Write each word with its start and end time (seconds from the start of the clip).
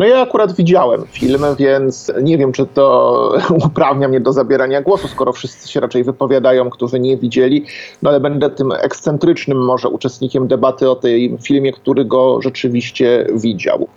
No 0.00 0.06
ja 0.06 0.20
akurat 0.20 0.56
widziałem 0.56 1.04
film, 1.06 1.42
więc 1.58 2.12
nie 2.22 2.38
wiem, 2.38 2.52
czy 2.52 2.66
to 2.66 3.38
uprawnia 3.66 4.08
mnie 4.08 4.20
do 4.20 4.32
zabierania 4.32 4.82
głosu, 4.82 5.08
skoro 5.08 5.32
wszyscy 5.32 5.68
się 5.68 5.80
raczej 5.80 6.04
wypowiadają, 6.04 6.70
którzy 6.70 7.00
nie 7.00 7.16
widzieli, 7.16 7.64
no 8.02 8.10
ale 8.10 8.20
będę 8.20 8.50
tym 8.50 8.72
ekscentrycznym 8.72 9.64
może 9.64 9.88
uczestnikiem 9.88 10.48
debaty 10.48 10.90
o 10.90 10.96
tym 10.96 11.38
filmie, 11.38 11.72
który 11.72 12.04
go 12.04 12.42
rzeczywiście 12.42 13.26
widział. 13.34 13.88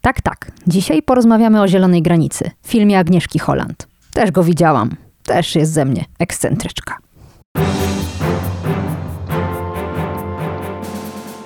Tak, 0.00 0.20
tak. 0.20 0.50
Dzisiaj 0.66 1.02
porozmawiamy 1.02 1.62
o 1.62 1.68
Zielonej 1.68 2.02
Granicy, 2.02 2.50
filmie 2.66 2.98
Agnieszki 2.98 3.38
Holland. 3.38 3.86
Też 4.14 4.30
go 4.30 4.42
widziałam. 4.42 4.90
Też 5.24 5.54
jest 5.54 5.72
ze 5.72 5.84
mnie 5.84 6.04
ekscentryczka. 6.18 7.03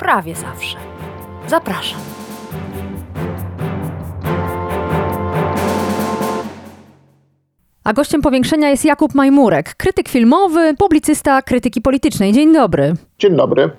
prawie 0.00 0.34
zawsze. 0.34 0.76
Zapraszam. 1.46 2.00
A 7.84 7.92
gościem 7.92 8.22
powiększenia 8.22 8.70
jest 8.70 8.84
Jakub 8.84 9.14
Majmurek, 9.14 9.74
krytyk 9.74 10.08
filmowy, 10.08 10.74
publicysta 10.78 11.42
krytyki 11.42 11.80
politycznej. 11.80 12.32
Dzień 12.32 12.52
dobry. 12.52 12.94
Dzień 13.18 13.36
dobry. 13.36 13.70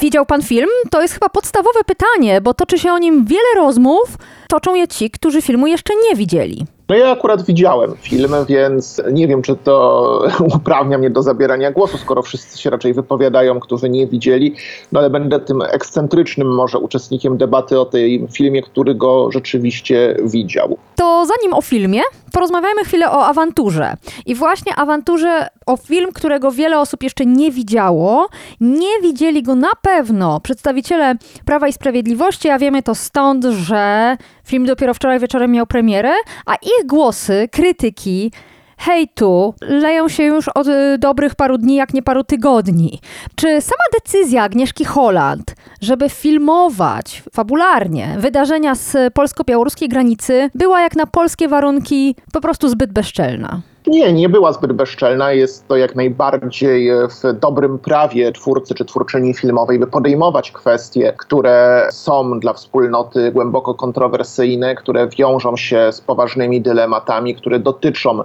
Widział 0.00 0.26
pan 0.26 0.42
film? 0.42 0.68
To 0.90 1.02
jest 1.02 1.14
chyba 1.14 1.28
podstawowe 1.28 1.80
pytanie, 1.86 2.40
bo 2.40 2.54
toczy 2.54 2.78
się 2.78 2.92
o 2.92 2.98
nim 2.98 3.24
wiele 3.24 3.54
rozmów. 3.56 4.16
Toczą 4.48 4.74
je 4.74 4.88
ci, 4.88 5.10
którzy 5.10 5.42
filmu 5.42 5.66
jeszcze 5.66 5.92
nie 6.08 6.16
widzieli. 6.16 6.66
No 6.88 6.94
ja 6.94 7.10
akurat 7.10 7.42
widziałem 7.46 7.94
film, 7.96 8.32
więc 8.48 9.02
nie 9.12 9.28
wiem, 9.28 9.42
czy 9.42 9.56
to 9.56 10.18
uprawnia 10.56 10.98
mnie 10.98 11.10
do 11.10 11.22
zabierania 11.22 11.70
głosu, 11.72 11.98
skoro 11.98 12.22
wszyscy 12.22 12.58
się 12.58 12.70
raczej 12.70 12.94
wypowiadają, 12.94 13.60
którzy 13.60 13.88
nie 13.88 14.06
widzieli, 14.06 14.54
no 14.92 15.00
ale 15.00 15.10
będę 15.10 15.40
tym 15.40 15.62
ekscentrycznym 15.62 16.54
może 16.54 16.78
uczestnikiem 16.78 17.36
debaty 17.36 17.80
o 17.80 17.84
tym 17.84 18.28
filmie, 18.28 18.62
który 18.62 18.94
go 18.94 19.30
rzeczywiście 19.32 20.16
widział. 20.24 20.76
To 20.96 21.26
zanim 21.26 21.54
o 21.54 21.62
filmie, 21.62 22.00
porozmawiajmy 22.32 22.84
chwilę 22.84 23.10
o 23.10 23.26
awanturze. 23.26 23.96
I 24.26 24.34
właśnie 24.34 24.74
awanturze 24.76 25.48
o 25.66 25.76
film, 25.76 26.12
którego 26.12 26.50
wiele 26.50 26.80
osób 26.80 27.02
jeszcze 27.02 27.26
nie 27.26 27.50
widziało. 27.50 28.28
Nie 28.60 29.00
widzieli 29.02 29.33
go 29.42 29.54
na 29.54 29.72
pewno 29.82 30.40
przedstawiciele 30.40 31.14
Prawa 31.44 31.68
i 31.68 31.72
Sprawiedliwości, 31.72 32.50
a 32.50 32.58
wiemy 32.58 32.82
to 32.82 32.94
stąd, 32.94 33.44
że 33.44 34.16
film 34.44 34.66
dopiero 34.66 34.94
wczoraj 34.94 35.20
wieczorem 35.20 35.52
miał 35.52 35.66
premierę, 35.66 36.12
a 36.46 36.54
ich 36.54 36.86
głosy, 36.86 37.48
krytyki, 37.52 38.32
hejtu 38.78 39.54
leją 39.60 40.08
się 40.08 40.22
już 40.22 40.48
od 40.48 40.66
y, 40.66 40.98
dobrych 40.98 41.34
paru 41.34 41.58
dni, 41.58 41.74
jak 41.74 41.94
nie 41.94 42.02
paru 42.02 42.24
tygodni. 42.24 43.00
Czy 43.34 43.60
sama 43.60 43.84
decyzja 43.92 44.42
Agnieszki 44.42 44.84
Holland, 44.84 45.54
żeby 45.80 46.08
filmować 46.08 47.22
fabularnie 47.32 48.16
wydarzenia 48.18 48.74
z 48.74 49.14
polsko-białoruskiej 49.14 49.88
granicy, 49.88 50.50
była 50.54 50.80
jak 50.80 50.96
na 50.96 51.06
polskie 51.06 51.48
warunki 51.48 52.16
po 52.32 52.40
prostu 52.40 52.68
zbyt 52.68 52.92
bezczelna? 52.92 53.60
Nie, 53.86 54.12
nie 54.12 54.28
była 54.28 54.52
zbyt 54.52 54.72
bezczelna. 54.72 55.32
Jest 55.32 55.68
to 55.68 55.76
jak 55.76 55.94
najbardziej 55.94 56.90
w 56.90 57.38
dobrym 57.40 57.78
prawie 57.78 58.32
twórcy 58.32 58.74
czy 58.74 58.84
twórczyni 58.84 59.34
filmowej, 59.34 59.78
by 59.78 59.86
podejmować 59.86 60.52
kwestie, 60.52 61.14
które 61.18 61.88
są 61.90 62.40
dla 62.40 62.52
wspólnoty 62.52 63.32
głęboko 63.32 63.74
kontrowersyjne, 63.74 64.74
które 64.74 65.08
wiążą 65.08 65.56
się 65.56 65.92
z 65.92 66.00
poważnymi 66.00 66.60
dylematami, 66.60 67.34
które 67.34 67.58
dotyczą 67.58 68.22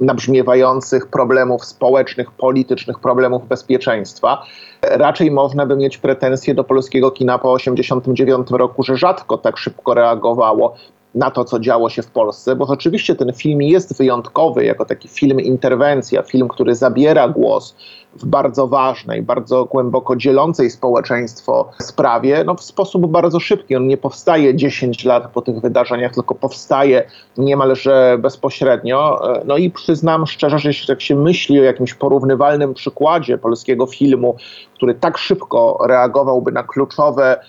nabrzmiewających 0.00 1.06
problemów 1.06 1.64
społecznych, 1.64 2.30
politycznych, 2.30 2.98
problemów 2.98 3.48
bezpieczeństwa. 3.48 4.42
Raczej 4.82 5.30
można 5.30 5.66
by 5.66 5.76
mieć 5.76 5.98
pretensje 5.98 6.54
do 6.54 6.64
polskiego 6.64 7.10
kina 7.10 7.38
po 7.38 7.56
1989 7.56 8.50
roku, 8.50 8.82
że 8.82 8.96
rzadko 8.96 9.38
tak 9.38 9.56
szybko 9.56 9.94
reagowało 9.94 10.74
na 11.18 11.30
to, 11.30 11.44
co 11.44 11.60
działo 11.60 11.90
się 11.90 12.02
w 12.02 12.10
Polsce, 12.10 12.56
bo 12.56 12.66
rzeczywiście 12.66 13.14
ten 13.14 13.32
film 13.32 13.62
jest 13.62 13.98
wyjątkowy 13.98 14.64
jako 14.64 14.84
taki 14.84 15.08
film 15.08 15.40
interwencja, 15.40 16.22
film, 16.22 16.48
który 16.48 16.74
zabiera 16.74 17.28
głos 17.28 17.76
w 18.14 18.26
bardzo 18.26 18.66
ważnej, 18.66 19.22
bardzo 19.22 19.64
głęboko 19.64 20.16
dzielącej 20.16 20.70
społeczeństwo 20.70 21.70
sprawie, 21.82 22.44
no 22.46 22.54
w 22.54 22.62
sposób 22.62 23.06
bardzo 23.06 23.40
szybki. 23.40 23.76
On 23.76 23.86
nie 23.86 23.96
powstaje 23.96 24.54
10 24.54 25.04
lat 25.04 25.30
po 25.32 25.42
tych 25.42 25.60
wydarzeniach, 25.60 26.14
tylko 26.14 26.34
powstaje 26.34 27.10
niemalże 27.36 28.18
bezpośrednio. 28.20 29.20
No 29.44 29.56
i 29.56 29.70
przyznam 29.70 30.26
szczerze, 30.26 30.58
że 30.58 30.68
jeśli 30.68 30.86
tak 30.86 31.00
się 31.00 31.16
myśli 31.16 31.60
o 31.60 31.62
jakimś 31.62 31.94
porównywalnym 31.94 32.74
przykładzie 32.74 33.38
polskiego 33.38 33.86
filmu, 33.86 34.36
który 34.74 34.94
tak 34.94 35.18
szybko 35.18 35.78
reagowałby 35.88 36.52
na 36.52 36.62
kluczowe 36.62 37.40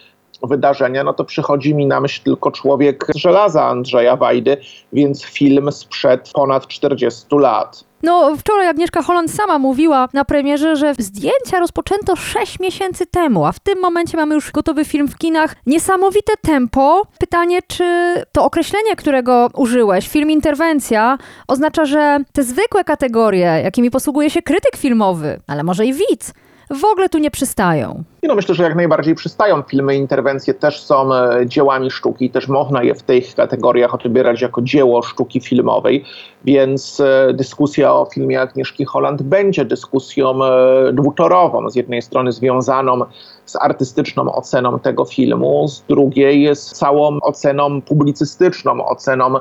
wydarzenia, 0.47 1.03
no 1.03 1.13
to 1.13 1.25
przychodzi 1.25 1.75
mi 1.75 1.87
na 1.87 2.01
myśl 2.01 2.21
tylko 2.23 2.51
człowiek 2.51 3.05
z 3.15 3.17
żelaza 3.17 3.65
Andrzeja 3.65 4.15
Wajdy, 4.15 4.57
więc 4.93 5.23
film 5.23 5.71
sprzed 5.71 6.31
ponad 6.33 6.67
40 6.67 7.25
lat. 7.31 7.89
No, 8.03 8.35
wczoraj 8.37 8.67
Agnieszka 8.67 9.01
Holland 9.01 9.31
sama 9.31 9.59
mówiła 9.59 10.09
na 10.13 10.25
premierze, 10.25 10.75
że 10.75 10.93
zdjęcia 10.99 11.59
rozpoczęto 11.59 12.15
6 12.15 12.59
miesięcy 12.59 13.05
temu, 13.05 13.45
a 13.45 13.51
w 13.51 13.59
tym 13.59 13.79
momencie 13.79 14.17
mamy 14.17 14.35
już 14.35 14.51
gotowy 14.51 14.85
film 14.85 15.07
w 15.07 15.17
kinach. 15.17 15.55
Niesamowite 15.65 16.33
tempo. 16.41 17.03
Pytanie, 17.19 17.59
czy 17.67 17.83
to 18.31 18.45
określenie, 18.45 18.95
którego 18.95 19.49
użyłeś, 19.55 20.07
film 20.07 20.31
interwencja, 20.31 21.17
oznacza, 21.47 21.85
że 21.85 22.17
te 22.33 22.43
zwykłe 22.43 22.83
kategorie, 22.83 23.61
jakimi 23.63 23.91
posługuje 23.91 24.29
się 24.29 24.41
krytyk 24.41 24.77
filmowy, 24.77 25.39
ale 25.47 25.63
może 25.63 25.85
i 25.85 25.93
widz, 25.93 26.33
w 26.69 26.85
ogóle 26.85 27.09
tu 27.09 27.17
nie 27.17 27.31
przystają. 27.31 28.03
No 28.23 28.35
myślę, 28.35 28.55
że 28.55 28.63
jak 28.63 28.75
najbardziej 28.75 29.15
przystają. 29.15 29.61
Filmy 29.61 29.95
interwencje 29.95 30.53
też 30.53 30.81
są 30.81 31.15
e, 31.15 31.45
dziełami 31.45 31.91
sztuki, 31.91 32.29
też 32.29 32.47
można 32.47 32.83
je 32.83 32.95
w 32.95 33.03
tych 33.03 33.35
kategoriach 33.35 33.95
odbierać 33.95 34.41
jako 34.41 34.61
dzieło 34.61 35.01
sztuki 35.01 35.39
filmowej, 35.39 36.05
więc 36.45 36.99
e, 36.99 37.33
dyskusja 37.33 37.93
o 37.93 38.05
filmie 38.13 38.41
Agnieszki 38.41 38.85
Holland 38.85 39.21
będzie 39.21 39.65
dyskusją 39.65 40.45
e, 40.45 40.93
dwutorową. 40.93 41.69
Z 41.69 41.75
jednej 41.75 42.01
strony 42.01 42.31
związaną 42.31 42.99
z 43.45 43.55
artystyczną 43.55 44.33
oceną 44.33 44.79
tego 44.79 45.05
filmu, 45.05 45.67
z 45.67 45.81
drugiej 45.81 46.55
z 46.55 46.65
całą 46.65 47.19
oceną 47.21 47.81
publicystyczną, 47.81 48.85
oceną 48.85 49.35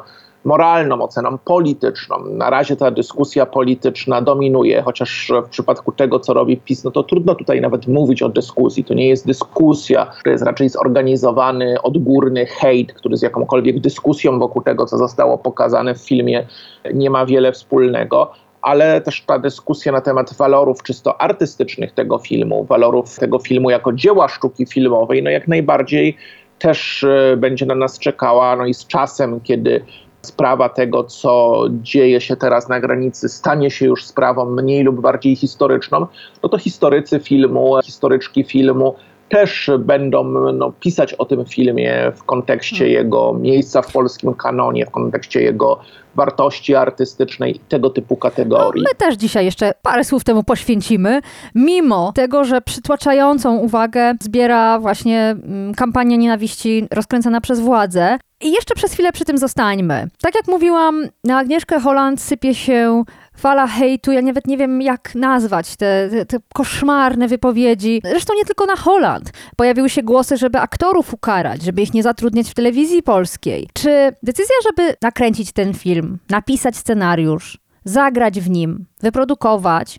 moralną, 0.45 1.03
oceną 1.03 1.39
polityczną. 1.39 2.17
Na 2.25 2.51
razie 2.51 2.77
ta 2.77 2.91
dyskusja 2.91 3.47
polityczna 3.47 4.23
dominuje, 4.23 4.83
chociaż 4.83 5.33
w 5.47 5.49
przypadku 5.49 5.93
tego, 5.93 6.21
co 6.21 6.35
robi 6.35 6.57
PiS, 6.57 6.85
no 6.85 6.91
to 6.91 7.03
trudno 7.03 7.35
tutaj 7.35 7.61
nawet 7.61 7.87
mówić 7.87 8.23
o 8.23 8.29
dyskusji. 8.29 8.85
To 8.85 8.95
nie 8.95 9.09
jest 9.09 9.27
dyskusja, 9.27 10.11
to 10.25 10.31
jest 10.31 10.45
raczej 10.45 10.69
zorganizowany, 10.69 11.83
odgórny 11.83 12.47
hejt, 12.47 12.93
który 12.93 13.17
z 13.17 13.23
jakąkolwiek 13.23 13.81
dyskusją 13.81 14.39
wokół 14.39 14.63
tego, 14.63 14.87
co 14.87 14.99
zostało 14.99 15.39
pokazane 15.39 15.95
w 15.95 15.99
filmie, 15.99 16.47
nie 16.95 17.11
ma 17.11 17.27
wiele 17.27 17.53
wspólnego 17.53 18.33
ale 18.63 19.01
też 19.01 19.23
ta 19.23 19.39
dyskusja 19.39 19.93
na 19.93 20.01
temat 20.01 20.35
walorów 20.35 20.83
czysto 20.83 21.21
artystycznych 21.21 21.93
tego 21.93 22.19
filmu, 22.19 22.65
walorów 22.65 23.19
tego 23.19 23.39
filmu 23.39 23.71
jako 23.71 23.93
dzieła 23.93 24.29
sztuki 24.29 24.67
filmowej, 24.67 25.23
no 25.23 25.31
jak 25.31 25.49
najbardziej 25.49 26.17
też 26.59 27.05
e, 27.05 27.37
będzie 27.37 27.67
na 27.67 27.75
nas 27.75 27.99
czekała, 27.99 28.57
no 28.57 28.67
i 28.67 28.75
z 28.75 28.87
czasem, 28.87 29.41
kiedy 29.41 29.85
sprawa 30.23 30.69
tego, 30.69 31.05
co 31.05 31.65
dzieje 31.71 32.21
się 32.21 32.37
teraz 32.37 32.69
na 32.69 32.81
granicy, 32.81 33.29
stanie 33.29 33.71
się 33.71 33.87
już 33.87 34.07
sprawą 34.07 34.45
mniej 34.45 34.83
lub 34.83 35.01
bardziej 35.01 35.37
historyczną, 35.37 36.07
no 36.43 36.49
to 36.49 36.59
historycy 36.59 37.21
filmu, 37.21 37.75
historyczki 37.85 38.45
filmu 38.45 38.95
też 39.29 39.71
będą 39.79 40.25
no, 40.53 40.73
pisać 40.81 41.15
o 41.15 41.25
tym 41.25 41.45
filmie 41.45 42.13
w 42.17 42.25
kontekście 42.25 42.79
hmm. 42.79 42.95
jego 42.95 43.35
miejsca 43.35 43.83
w 43.83 43.93
polskim 43.93 44.35
kanonie, 44.35 44.87
w 44.87 44.91
kontekście 44.91 45.43
jego 45.43 45.81
wartości 46.15 46.75
artystycznej 46.75 47.57
i 47.57 47.59
tego 47.59 47.91
typu 47.91 48.17
kategorii. 48.17 48.83
No, 48.83 48.91
my 48.91 48.99
też 48.99 49.15
dzisiaj 49.15 49.45
jeszcze 49.45 49.73
parę 49.83 50.05
słów 50.05 50.25
temu 50.25 50.43
poświęcimy, 50.43 51.21
mimo 51.55 52.13
tego, 52.15 52.45
że 52.45 52.61
przytłaczającą 52.61 53.57
uwagę 53.57 54.15
zbiera 54.21 54.79
właśnie 54.79 55.37
mm, 55.45 55.75
kampania 55.75 56.17
nienawiści 56.17 56.87
rozkręcana 56.91 57.41
przez 57.41 57.61
władzę. 57.61 58.19
I 58.41 58.53
jeszcze 58.53 58.75
przez 58.75 58.93
chwilę 58.93 59.13
przy 59.13 59.25
tym 59.25 59.39
zostańmy. 59.39 60.09
Tak 60.23 60.35
jak 60.35 60.49
mówiłam, 60.49 61.09
na 61.25 61.39
Agnieszkę 61.39 61.81
Holland 61.81 62.21
sypie 62.21 62.55
się 62.55 63.05
fala 63.37 63.67
hejtu, 63.67 64.13
ja 64.13 64.23
nawet 64.23 64.47
nie 64.47 64.57
wiem 64.57 64.83
jak 64.83 65.15
nazwać 65.15 65.77
te, 65.77 66.09
te, 66.11 66.27
te, 66.27 66.39
koszmarne 66.55 67.29
wypowiedzi. 67.29 68.01
Zresztą 68.05 68.35
nie 68.35 68.45
tylko 68.45 68.67
na 68.67 68.77
Holland. 68.77 69.31
Pojawiły 69.57 69.91
się 69.91 70.03
głosy, 70.03 70.37
żeby 70.37 70.59
aktorów 70.59 71.15
ukarać, 71.15 71.63
żeby 71.63 71.83
ich 71.83 71.95
nie 71.95 72.03
zatrudniać 72.03 72.51
w 72.51 72.55
telewizji 72.55 73.03
polskiej. 73.03 73.69
Czy 73.73 74.13
decyzja, 74.23 74.57
żeby 74.63 74.95
nakręcić 75.03 75.53
ten 75.53 75.75
film, 75.75 76.19
napisać 76.31 76.77
scenariusz, 76.77 77.59
zagrać 77.85 78.41
w 78.41 78.51
nim, 78.51 78.87
wyprodukować, 79.01 79.99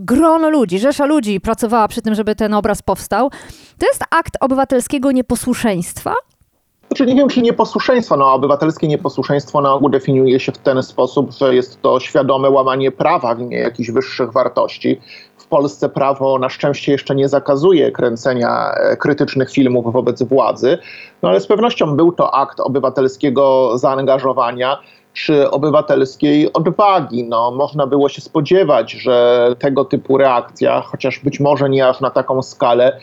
grono 0.00 0.50
ludzi, 0.50 0.78
rzesza 0.78 1.04
ludzi 1.04 1.40
pracowała 1.40 1.88
przy 1.88 2.02
tym, 2.02 2.14
żeby 2.14 2.34
ten 2.34 2.54
obraz 2.54 2.82
powstał. 2.82 3.30
To 3.78 3.86
jest 3.86 4.04
akt 4.10 4.36
obywatelskiego 4.40 5.12
nieposłuszeństwa? 5.12 6.14
Znaczy 6.96 7.10
nie 7.10 7.16
wiem, 7.16 7.28
czy 7.28 7.42
nieposłuszeństwo, 7.42 8.16
no 8.16 8.32
obywatelskie 8.32 8.88
nieposłuszeństwo 8.88 9.60
na 9.60 9.72
ogół 9.72 9.88
definiuje 9.88 10.40
się 10.40 10.52
w 10.52 10.58
ten 10.58 10.82
sposób, 10.82 11.32
że 11.32 11.54
jest 11.54 11.82
to 11.82 12.00
świadome 12.00 12.50
łamanie 12.50 12.92
prawa 12.92 13.34
w 13.34 13.40
imię 13.40 13.58
jakichś 13.58 13.90
wyższych 13.90 14.32
wartości. 14.32 15.00
W 15.36 15.46
Polsce 15.46 15.88
prawo 15.88 16.38
na 16.38 16.48
szczęście 16.48 16.92
jeszcze 16.92 17.14
nie 17.14 17.28
zakazuje 17.28 17.92
kręcenia 17.92 18.72
e, 18.72 18.96
krytycznych 18.96 19.50
filmów 19.50 19.92
wobec 19.92 20.22
władzy, 20.22 20.78
no 21.22 21.28
ale 21.28 21.40
z 21.40 21.46
pewnością 21.46 21.96
był 21.96 22.12
to 22.12 22.34
akt 22.34 22.60
obywatelskiego 22.60 23.72
zaangażowania 23.78 24.78
czy 25.12 25.50
obywatelskiej 25.50 26.52
odwagi. 26.52 27.24
No, 27.24 27.50
można 27.50 27.86
było 27.86 28.08
się 28.08 28.20
spodziewać, 28.20 28.92
że 28.92 29.48
tego 29.58 29.84
typu 29.84 30.18
reakcja, 30.18 30.80
chociaż 30.80 31.18
być 31.18 31.40
może 31.40 31.70
nie 31.70 31.88
aż 31.88 32.00
na 32.00 32.10
taką 32.10 32.42
skalę, 32.42 33.00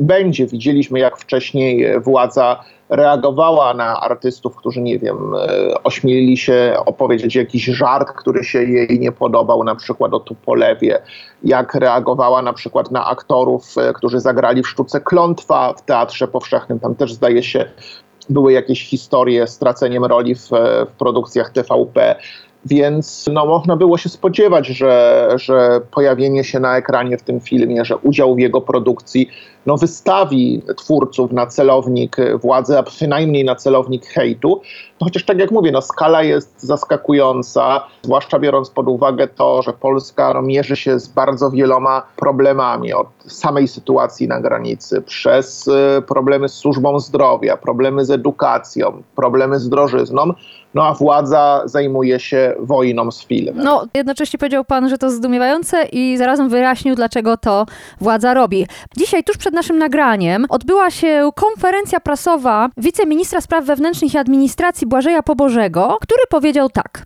będzie. 0.00 0.46
Widzieliśmy, 0.46 0.98
jak 0.98 1.16
wcześniej 1.16 2.00
władza 2.00 2.64
reagowała 2.88 3.74
na 3.74 4.00
artystów, 4.00 4.56
którzy, 4.56 4.80
nie 4.80 4.98
wiem, 4.98 5.34
e, 5.34 5.74
ośmielili 5.84 6.36
się 6.36 6.76
opowiedzieć 6.86 7.36
jakiś 7.36 7.64
żart, 7.64 8.12
który 8.12 8.44
się 8.44 8.62
jej 8.62 9.00
nie 9.00 9.12
podobał, 9.12 9.64
na 9.64 9.74
przykład 9.74 10.14
o 10.14 10.20
Tupolewie, 10.20 11.02
jak 11.44 11.74
reagowała 11.74 12.42
na 12.42 12.52
przykład 12.52 12.90
na 12.90 13.06
aktorów, 13.06 13.78
e, 13.78 13.92
którzy 13.92 14.20
zagrali 14.20 14.62
w 14.62 14.68
sztuce 14.68 15.00
Klątwa 15.00 15.72
w 15.72 15.82
Teatrze 15.82 16.28
Powszechnym. 16.28 16.80
Tam 16.80 16.94
też 16.94 17.12
zdaje 17.12 17.42
się 17.42 17.64
były 18.30 18.52
jakieś 18.52 18.88
historie 18.88 19.46
z 19.46 19.58
traceniem 19.58 20.04
roli 20.04 20.34
w, 20.34 20.48
w 20.88 20.92
produkcjach 20.98 21.50
TVP. 21.50 22.16
Więc 22.64 23.30
no, 23.32 23.46
można 23.46 23.76
było 23.76 23.98
się 23.98 24.08
spodziewać, 24.08 24.66
że, 24.66 25.28
że 25.34 25.80
pojawienie 25.90 26.44
się 26.44 26.60
na 26.60 26.76
ekranie 26.76 27.18
w 27.18 27.22
tym 27.22 27.40
filmie, 27.40 27.84
że 27.84 27.96
udział 27.96 28.34
w 28.34 28.38
jego 28.38 28.60
produkcji 28.60 29.30
no, 29.66 29.76
wystawi 29.76 30.62
twórców 30.76 31.32
na 31.32 31.46
celownik 31.46 32.16
władzy, 32.42 32.78
a 32.78 32.82
przynajmniej 32.82 33.44
na 33.44 33.54
celownik 33.54 34.06
hejtu. 34.06 34.60
No, 35.00 35.04
chociaż 35.04 35.24
tak 35.24 35.38
jak 35.38 35.50
mówię, 35.50 35.72
no, 35.72 35.82
skala 35.82 36.22
jest 36.22 36.62
zaskakująca, 36.62 37.86
zwłaszcza 38.02 38.38
biorąc 38.38 38.70
pod 38.70 38.88
uwagę 38.88 39.28
to, 39.28 39.62
że 39.62 39.72
Polska 39.72 40.34
no, 40.34 40.42
mierzy 40.42 40.76
się 40.76 41.00
z 41.00 41.08
bardzo 41.08 41.50
wieloma 41.50 42.02
problemami, 42.16 42.92
od 42.92 43.08
samej 43.26 43.68
sytuacji 43.68 44.28
na 44.28 44.40
granicy, 44.40 45.02
przez 45.02 45.68
y, 45.68 46.02
problemy 46.08 46.48
z 46.48 46.54
służbą 46.54 47.00
zdrowia, 47.00 47.56
problemy 47.56 48.04
z 48.04 48.10
edukacją, 48.10 49.02
problemy 49.16 49.58
z 49.58 49.68
drożyzną 49.68 50.32
no 50.74 50.86
a 50.86 50.94
władza 50.94 51.62
zajmuje 51.64 52.20
się 52.20 52.54
wojną 52.58 53.10
z 53.10 53.24
filmem. 53.26 53.64
No, 53.64 53.86
jednocześnie 53.94 54.38
powiedział 54.38 54.64
pan, 54.64 54.88
że 54.88 54.98
to 54.98 55.10
zdumiewające 55.10 55.84
i 55.84 56.16
zarazem 56.16 56.48
wyjaśnił, 56.48 56.94
dlaczego 56.94 57.36
to 57.36 57.66
władza 58.00 58.34
robi. 58.34 58.66
Dzisiaj, 58.96 59.24
tuż 59.24 59.36
przed 59.36 59.54
naszym 59.54 59.78
nagraniem, 59.78 60.46
odbyła 60.48 60.90
się 60.90 61.30
konferencja 61.34 62.00
prasowa 62.00 62.68
wiceministra 62.76 63.40
spraw 63.40 63.64
wewnętrznych 63.64 64.14
i 64.14 64.18
administracji 64.18 64.86
Błażeja 64.86 65.22
Pobożego, 65.22 65.98
który 66.00 66.22
powiedział 66.30 66.70
tak. 66.70 67.04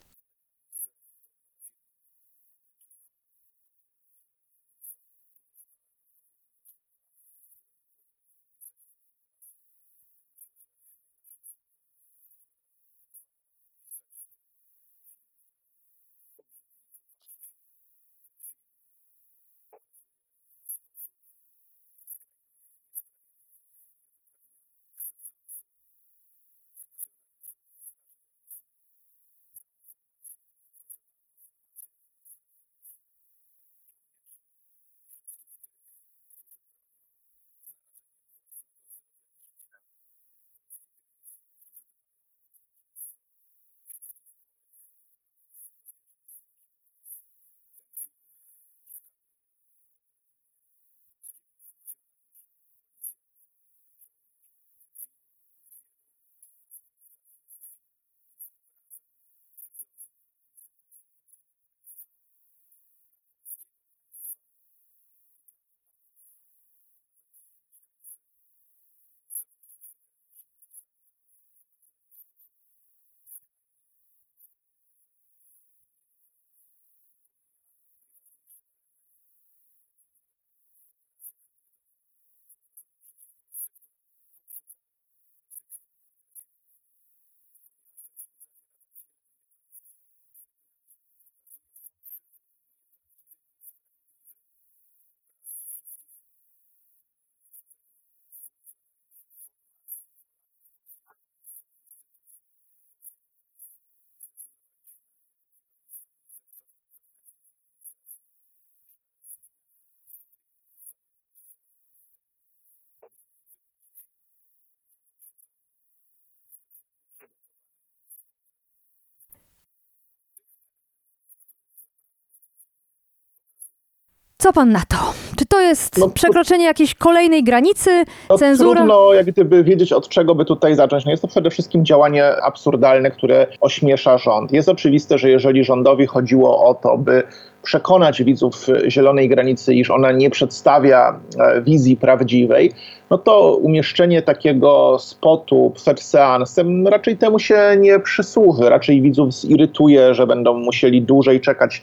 Co 124.45 124.53
pan 124.53 124.73
na 124.73 124.83
to? 124.89 124.97
Czy 125.39 125.47
to 125.47 125.61
jest 125.61 125.99
no, 125.99 126.09
przekroczenie 126.09 126.65
jakiejś 126.65 126.95
kolejnej 126.95 127.45
granicy, 127.45 127.91
no, 128.31 128.39
cenzura? 128.39 128.81
Trudno 128.81 129.15
jak 129.15 129.27
gdyby 129.27 129.65
wiedzieć, 129.65 129.93
od 129.93 130.09
czego 130.09 130.35
by 130.35 130.45
tutaj 130.45 130.77
zacząć. 130.77 131.05
No 131.05 131.11
jest 131.11 131.23
to 131.23 131.29
przede 131.29 131.51
wszystkim 131.51 131.85
działanie 131.85 132.43
absurdalne, 132.43 133.11
które 133.11 133.47
ośmiesza 133.61 134.19
rząd. 134.19 134.53
Jest 134.53 134.69
oczywiste, 134.69 135.19
że 135.19 135.31
jeżeli 135.31 135.65
rządowi 135.65 136.07
chodziło 136.07 136.69
o 136.69 136.75
to, 136.75 136.99
by 136.99 137.23
przekonać 137.63 138.23
widzów 138.23 138.67
Zielonej 138.89 139.29
Granicy, 139.29 139.75
iż 139.75 139.91
ona 139.91 140.13
nie 140.13 140.31
przedstawia 140.31 141.21
e, 141.39 141.63
wizji 141.63 141.97
prawdziwej, 141.97 142.73
no 143.11 143.19
to 143.19 143.57
umieszczenie 143.57 144.23
takiego 144.23 144.99
spotu 144.99 145.73
przed 145.75 146.03
seansem 146.03 146.89
raczej 146.89 147.17
temu 147.17 147.39
się 147.39 147.77
nie 147.79 148.01
przysłuży. 148.01 148.69
Raczej 148.69 149.03
widzów 149.03 149.35
zirytuje, 149.35 150.15
że 150.15 150.27
będą 150.27 150.55
musieli 150.55 151.03
dłużej 151.03 151.41
czekać 151.41 151.83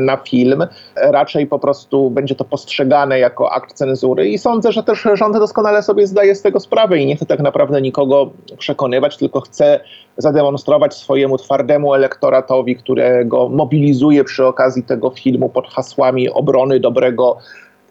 na 0.00 0.16
film. 0.16 0.66
Raczej 0.96 1.46
po 1.46 1.58
prostu 1.58 2.10
będzie 2.10 2.34
to 2.34 2.44
postrzegane 2.44 3.18
jako 3.18 3.52
akt 3.52 3.72
cenzury 3.72 4.28
i 4.28 4.38
sądzę, 4.38 4.72
że 4.72 4.82
też 4.82 5.08
rząd 5.14 5.36
doskonale 5.36 5.82
sobie 5.82 6.06
zdaje 6.06 6.34
z 6.34 6.42
tego 6.42 6.60
sprawę 6.60 6.98
i 6.98 7.06
nie 7.06 7.16
chce 7.16 7.26
tak 7.26 7.40
naprawdę 7.40 7.82
nikogo 7.82 8.30
przekonywać, 8.58 9.16
tylko 9.16 9.40
chce 9.40 9.80
zademonstrować 10.16 10.94
swojemu 10.94 11.38
twardemu 11.38 11.94
elektoratowi, 11.94 12.76
którego 12.76 13.48
mobilizuje 13.48 14.24
przy 14.24 14.46
okazji 14.46 14.82
tego 14.82 15.10
filmu 15.10 15.48
pod 15.48 15.68
hasłami 15.68 16.28
obrony 16.28 16.80
dobrego 16.80 17.36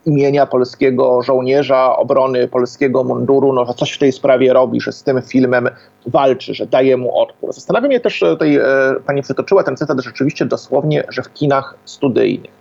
imienia 0.09 0.45
polskiego 0.45 1.21
żołnierza, 1.23 1.97
obrony 1.97 2.47
polskiego 2.47 3.03
munduru, 3.03 3.53
no, 3.53 3.65
że 3.65 3.73
coś 3.73 3.91
w 3.91 3.97
tej 3.97 4.11
sprawie 4.11 4.53
robi, 4.53 4.81
że 4.81 4.91
z 4.91 5.03
tym 5.03 5.21
filmem 5.21 5.69
walczy, 6.05 6.53
że 6.53 6.65
daje 6.65 6.97
mu 6.97 7.19
odpór. 7.19 7.53
Zastanawia 7.53 7.87
mnie 7.87 7.99
też, 7.99 8.19
tutaj 8.19 8.55
e, 8.55 8.61
pani 9.05 9.21
przytoczyła 9.21 9.63
ten 9.63 9.77
cytat 9.77 9.99
rzeczywiście 9.99 10.45
dosłownie, 10.45 11.03
że 11.09 11.23
w 11.23 11.33
kinach 11.33 11.75
studyjnych. 11.85 12.58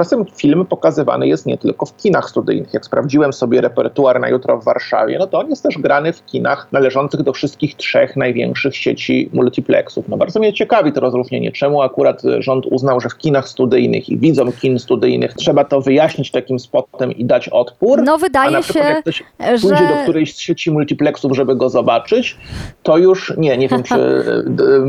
Czasem 0.00 0.24
film 0.36 0.66
pokazywany 0.66 1.28
jest 1.28 1.46
nie 1.46 1.58
tylko 1.58 1.86
w 1.86 1.96
kinach 1.96 2.30
studyjnych. 2.30 2.74
Jak 2.74 2.84
sprawdziłem 2.84 3.32
sobie 3.32 3.60
repertuar 3.60 4.20
na 4.20 4.28
jutro 4.28 4.58
w 4.58 4.64
Warszawie, 4.64 5.18
no 5.18 5.26
to 5.26 5.38
on 5.38 5.50
jest 5.50 5.62
też 5.62 5.78
grany 5.78 6.12
w 6.12 6.24
kinach 6.24 6.68
należących 6.72 7.22
do 7.22 7.32
wszystkich 7.32 7.76
trzech 7.76 8.16
największych 8.16 8.76
sieci 8.76 9.30
multiplexów. 9.32 10.08
No 10.08 10.16
bardzo 10.16 10.40
mnie 10.40 10.52
ciekawi 10.52 10.92
to 10.92 11.00
rozróżnienie. 11.00 11.52
Czemu 11.52 11.82
akurat 11.82 12.22
rząd 12.38 12.66
uznał, 12.66 13.00
że 13.00 13.08
w 13.08 13.16
kinach 13.16 13.48
studyjnych 13.48 14.08
i 14.08 14.18
widzom 14.18 14.52
kin 14.52 14.78
studyjnych 14.78 15.34
trzeba 15.34 15.64
to 15.64 15.80
wyjaśnić 15.80 16.30
takim 16.30 16.58
spotem 16.58 17.12
i 17.12 17.24
dać 17.24 17.48
odpór? 17.48 18.02
No 18.02 18.18
wydaje 18.18 18.62
się, 18.62 18.78
jak 18.78 19.00
ktoś 19.00 19.22
że... 19.40 19.68
pójdzie 19.68 19.88
do 19.88 20.02
którejś 20.02 20.34
z 20.34 20.38
sieci 20.38 20.70
multiplexów, 20.70 21.36
żeby 21.36 21.56
go 21.56 21.68
zobaczyć, 21.68 22.36
to 22.82 22.98
już 22.98 23.32
nie, 23.36 23.58
nie 23.58 23.68
wiem, 23.68 23.82
czy 23.82 23.94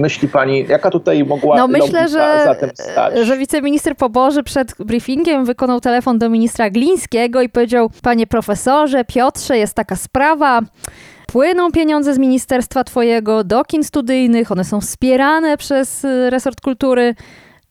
myśli 0.05 0.27
pani, 0.27 0.65
jaka 0.69 0.89
tutaj 0.89 1.25
mogła 1.25 1.57
No 1.57 1.67
myślę, 1.67 2.07
że, 2.07 2.41
za 2.45 2.55
tym 2.55 2.69
stać? 2.73 3.27
że 3.27 3.37
wiceminister 3.37 3.95
Poboży 3.97 4.43
przed 4.43 4.75
briefingiem 4.79 5.00
wykonał 5.43 5.81
telefon 5.81 6.20
do 6.20 6.29
ministra 6.29 6.70
Glińskiego 6.70 7.41
i 7.41 7.50
powiedział, 7.50 7.89
panie 8.01 8.27
profesorze, 8.27 9.05
Piotrze, 9.05 9.58
jest 9.58 9.74
taka 9.74 9.96
sprawa, 9.96 10.62
płyną 11.27 11.72
pieniądze 11.72 12.13
z 12.13 12.17
ministerstwa 12.17 12.84
twojego 12.84 13.43
do 13.43 13.63
kin 13.63 13.84
studyjnych, 13.84 14.51
one 14.51 14.63
są 14.63 14.81
wspierane 14.81 15.58
przez 15.58 16.05
y, 16.05 16.29
resort 16.29 16.62
kultury. 16.62 17.15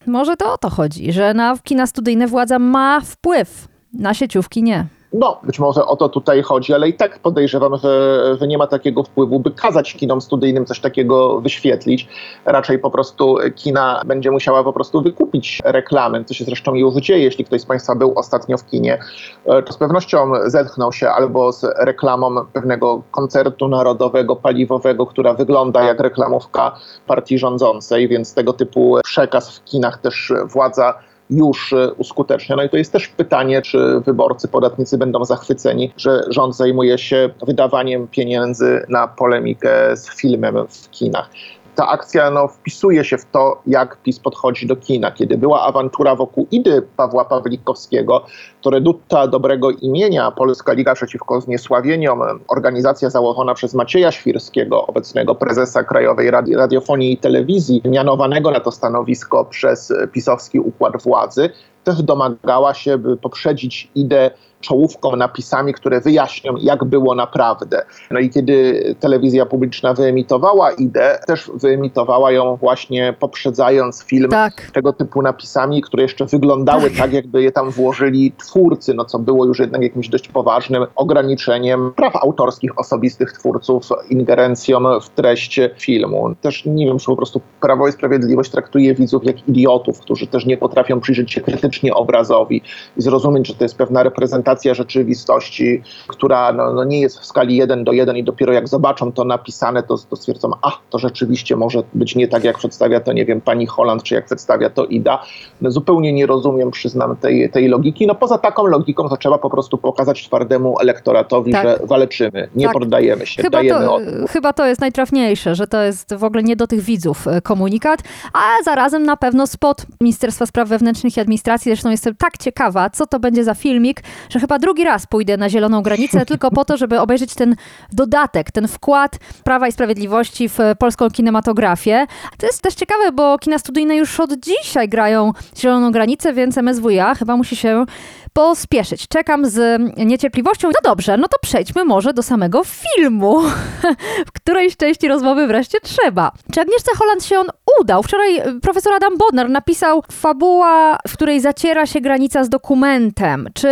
Może 0.07 0.37
to 0.37 0.53
o 0.53 0.59
to 0.59 0.71
chodzi, 0.71 1.13
że 1.13 1.35
na 1.35 1.57
kina 1.65 1.87
studyjne 1.87 2.27
władza 2.27 2.59
ma 2.59 3.01
wpływ, 3.01 3.69
na 3.93 4.15
sieciówki 4.15 4.63
nie. 4.63 4.87
No, 5.13 5.41
być 5.43 5.59
może 5.59 5.87
o 5.87 5.97
to 5.97 6.09
tutaj 6.09 6.43
chodzi, 6.43 6.75
ale 6.75 6.89
i 6.89 6.95
tak 6.95 7.19
podejrzewam, 7.19 7.77
że, 7.77 8.37
że 8.41 8.47
nie 8.47 8.59
ma 8.59 8.67
takiego 8.67 9.03
wpływu, 9.03 9.41
by 9.41 9.51
kazać 9.51 9.95
kinom 9.95 10.21
studyjnym 10.21 10.67
coś 10.67 10.81
takiego 10.81 11.41
wyświetlić. 11.41 12.09
Raczej 12.45 12.79
po 12.79 12.91
prostu 12.91 13.37
kina 13.55 14.03
będzie 14.07 14.31
musiała 14.31 14.65
po 14.65 14.73
prostu 14.73 15.03
wykupić 15.03 15.61
reklamy, 15.65 16.25
co 16.25 16.35
się 16.35 16.45
zresztą 16.45 16.75
już 16.75 16.95
dzieje. 16.95 17.25
Jeśli 17.25 17.45
ktoś 17.45 17.61
z 17.61 17.67
Państwa 17.67 17.95
był 17.95 18.19
ostatnio 18.19 18.59
w 18.59 18.67
kinie, 18.67 18.99
e, 19.47 19.63
to 19.63 19.73
z 19.73 19.77
pewnością 19.77 20.33
zetknął 20.47 20.93
się 20.93 21.09
albo 21.09 21.53
z 21.53 21.65
reklamą 21.79 22.47
pewnego 22.53 23.03
koncertu 23.11 23.69
narodowego, 23.69 24.37
paliwowego, 24.37 25.07
która 25.07 25.35
wygląda 25.35 25.83
jak 25.83 26.01
reklamówka 26.01 26.77
partii 27.07 27.39
rządzącej, 27.39 28.09
więc 28.09 28.35
tego 28.35 28.53
typu 28.53 28.99
przekaz 29.05 29.59
w 29.59 29.65
kinach 29.65 29.99
też 29.99 30.33
władza 30.45 31.10
już 31.31 31.73
e, 31.73 31.93
uskutecznia. 31.93 32.57
No 32.57 32.63
i 32.63 32.69
to 32.69 32.77
jest 32.77 32.93
też 32.93 33.09
pytanie, 33.09 33.63
czy 33.63 34.01
wyborcy, 34.01 34.49
podatnicy 34.49 34.99
będą 34.99 35.25
zachwyceni, 35.25 35.93
że 35.97 36.23
rząd 36.29 36.57
zajmuje 36.57 36.99
się 36.99 37.31
wydawaniem 37.47 38.09
pieniędzy 38.09 38.87
na 38.89 39.09
polemikę 39.09 39.97
z 39.97 40.17
filmem 40.17 40.55
w 40.69 40.91
kinach 40.91 41.31
ta 41.75 41.89
akcja 41.89 42.31
no, 42.31 42.49
wpisuje 42.49 43.05
się 43.05 43.19
w 43.19 43.25
to, 43.25 43.63
jak 43.67 43.97
PiS 44.03 44.19
podchodzi 44.19 44.67
do 44.67 44.77
kina. 44.77 45.11
Kiedy 45.11 45.39
była 45.39 45.63
awantura 45.63 46.17
wokół 46.17 46.47
idy 46.51 46.83
Pawła 46.97 47.25
Pawlikowskiego, 47.25 48.25
to 48.61 48.71
reduta 48.71 49.27
dobrego 49.27 49.71
imienia 49.71 50.31
Polska 50.31 50.73
Liga 50.73 50.95
Przeciwko 50.95 51.41
Zniesławieniom, 51.41 52.21
organizacja 52.49 53.11
założona 53.11 53.55
przez 53.55 53.75
Macieja 53.75 54.13
Świrskiego, 54.13 54.87
obecnego 54.87 55.35
prezesa 55.35 55.85
Krajowej 55.85 56.31
Radi 56.31 56.55
Radiofonii 56.55 57.13
i 57.13 57.17
Telewizji, 57.17 57.83
mianowanego 57.85 58.51
na 58.51 58.61
to 58.61 58.73
stanowisko 58.73 59.45
przez 59.45 59.93
pisowski 60.13 60.61
układ 60.61 61.03
władzy, 61.03 61.51
też 61.85 62.03
domagała 62.03 62.75
się, 62.75 62.99
by 62.99 63.17
poprzedzić 63.17 63.91
ideę 63.95 64.31
czołówką, 64.61 65.17
napisami, 65.17 65.75
które 65.75 66.01
wyjaśnią, 66.01 66.55
jak 66.61 66.85
było 66.85 67.15
naprawdę. 67.15 67.83
No 68.11 68.21
i 68.21 68.31
kiedy 68.31 68.83
telewizja 69.01 69.47
publiczna 69.47 69.95
wyemitowała 69.95 70.73
ideę, 70.73 71.19
też 71.27 71.51
wyemitowała 71.55 72.33
ją 72.33 72.57
właśnie 72.57 73.15
poprzedzając 73.19 74.03
film 74.03 74.31
Tak. 74.31 74.71
tego 74.73 74.93
typu 74.93 75.23
napisami, 75.23 75.83
które 75.83 76.03
jeszcze 76.03 76.27
wyglądały 76.27 76.91
tak, 76.91 77.13
jakby 77.13 77.43
je 77.43 77.53
tam 77.53 77.71
włożyli 77.71 78.33
twórcy, 78.33 78.95
no 78.95 79.05
co 79.05 79.19
było 79.19 79.45
już 79.45 79.59
jednak 79.59 79.83
jakimś 79.83 80.09
dość 80.09 80.29
poważnym 80.29 80.87
ograniczeniem 80.97 81.93
praw 81.97 82.17
autorskich 82.17 82.79
osobistych 82.79 83.33
twórców, 83.33 83.89
ingerencją 84.11 85.01
w 85.01 85.09
treść 85.09 85.61
filmu. 85.79 86.35
Też 86.41 86.65
nie 86.65 86.87
wiem, 86.87 86.99
czy 86.99 87.07
po 87.07 87.17
prostu 87.17 87.41
Prawo 87.61 87.89
i 87.89 87.93
Sprawiedliwość 87.93 88.51
traktuje 88.51 88.95
widzów 88.95 89.25
jak 89.25 89.49
idiotów, 89.49 90.01
którzy 90.01 90.27
też 90.27 90.47
nie 90.47 90.57
potrafią 90.57 91.01
przyjrzeć 91.01 91.33
się 91.33 91.41
krytycznie 91.71 91.95
obrazowi 91.95 92.63
i 92.97 93.03
zrozumieć, 93.03 93.47
że 93.47 93.55
to 93.55 93.65
jest 93.65 93.77
pewna 93.77 94.03
reprezentacja 94.03 94.75
rzeczywistości, 94.75 95.83
która 96.09 96.53
no, 96.53 96.73
no 96.73 96.85
nie 96.85 97.01
jest 97.01 97.19
w 97.19 97.25
skali 97.25 97.57
1 97.57 97.85
do 97.85 97.93
1 97.93 98.17
i 98.17 98.25
dopiero 98.25 98.53
jak 98.53 98.69
zobaczą 98.69 99.13
to 99.13 99.25
napisane, 99.25 99.83
to, 99.83 99.99
to 100.11 100.17
stwierdzą, 100.17 100.51
a 100.63 100.71
to 100.91 100.99
rzeczywiście 100.99 101.57
może 101.57 101.83
być 101.95 102.17
nie 102.17 102.29
tak, 102.29 102.45
jak 102.45 102.59
przedstawia 102.59 103.01
to, 103.01 103.13
nie 103.13 103.25
wiem, 103.25 103.41
pani 103.41 103.67
Holland, 103.67 104.03
czy 104.03 104.15
jak 104.15 104.25
przedstawia 104.25 104.71
to 104.71 104.85
Ida. 104.85 105.23
No, 105.61 105.71
zupełnie 105.71 106.13
nie 106.13 106.27
rozumiem, 106.27 106.71
przyznam, 106.71 107.17
tej, 107.17 107.51
tej 107.51 107.69
logiki. 107.69 108.07
No 108.07 108.15
poza 108.15 108.39
taką 108.39 108.67
logiką 108.67 109.09
to 109.09 109.17
trzeba 109.17 109.39
po 109.39 109.51
prostu 109.51 109.79
pokazać 109.79 110.25
twardemu 110.27 110.81
elektoratowi, 110.81 111.53
Tak. 111.53 111.63
że 111.63 111.79
walczymy, 111.87 112.49
nie 112.55 112.65
Tak. 112.65 112.75
poddajemy 112.75 113.27
się, 113.27 113.43
Chyba 113.43 113.59
dajemy 113.59 113.85
to, 113.85 113.95
odpór. 113.95 114.29
chyba 114.29 114.53
to 114.53 114.67
jest 114.67 114.81
najtrafniejsze, 114.81 115.55
że 115.55 115.67
to 115.67 115.83
jest 115.83 116.15
w 116.15 116.25
ogóle 116.25 116.43
nie 116.43 116.57
do 116.57 116.67
tych 116.67 116.81
widzów 116.81 117.29
e, 117.29 117.41
komunikat, 117.41 118.01
a 118.33 118.65
zarazem 118.65 119.03
na 119.03 119.17
pewno 119.17 119.47
spot 119.47 119.87
Ministerstwa 120.01 120.47
Spraw 120.47 120.69
Wewnętrznych 120.69 121.17
i 121.17 121.21
Administracji. 121.21 121.60
Zresztą 121.65 121.91
jestem 121.91 122.15
tak 122.15 122.39
ciekawa, 122.39 122.91
co 122.91 123.07
to 123.07 123.21
będzie 123.21 123.45
za 123.45 123.55
filmik, 123.55 124.03
że 124.29 124.41
chyba 124.41 124.59
drugi 124.59 124.85
raz 124.85 125.07
pójdę 125.07 125.37
na 125.37 125.51
zieloną 125.51 125.83
granicę 125.83 126.27
tylko 126.27 126.51
po 126.51 126.65
to, 126.65 126.77
żeby 126.77 127.01
obejrzeć 127.01 127.35
ten 127.35 127.57
dodatek, 127.93 128.51
ten 128.51 128.69
wkład 128.69 129.19
Prawa 129.45 129.69
i 129.69 129.73
Sprawiedliwości 129.73 130.49
w 130.49 130.59
polską 130.79 131.11
kinematografię. 131.11 132.07
To 132.39 132.47
jest 132.47 132.63
też 132.63 132.75
ciekawe, 132.75 133.13
bo 133.13 133.39
kina 133.39 133.59
studyjne 133.59 133.97
już 133.97 134.21
od 134.21 134.33
dzisiaj 134.33 134.89
grają 134.89 135.33
zieloną 135.59 135.93
granicę, 135.93 136.33
więc 136.33 136.59
MSWiA 136.59 137.15
chyba 137.15 137.37
musi 137.37 137.57
się 137.57 137.85
pospieszyć. 138.33 139.09
Czekam 139.09 139.47
z 139.47 139.83
niecierpliwością. 139.97 140.69
No 140.69 140.91
dobrze, 140.91 141.17
no 141.17 141.29
to 141.29 141.37
przejdźmy 141.43 141.85
może 141.85 142.13
do 142.13 142.23
samego 142.23 142.63
filmu, 142.65 143.41
w 144.29 144.33
której 144.33 144.77
części 144.77 145.09
rozmowy 145.09 145.47
wreszcie 145.47 145.79
trzeba. 145.81 146.33
Czy 146.53 146.61
Agnieszce 146.61 146.93
Holland 146.99 147.25
się 147.25 147.39
on 147.39 147.47
udał? 147.81 148.03
Wczoraj 148.03 148.39
y, 148.39 148.61
profesor 148.61 148.93
Adam 148.93 149.19
Bodnar 149.19 149.51
napisał 149.51 150.03
fabuła, 150.13 150.99
w 151.09 151.13
której 151.13 151.41
zaciera 151.41 151.87
się 151.87 152.01
granica 152.01 152.45
z 152.45 152.49
dokumentem. 152.49 153.49
Czy 153.55 153.69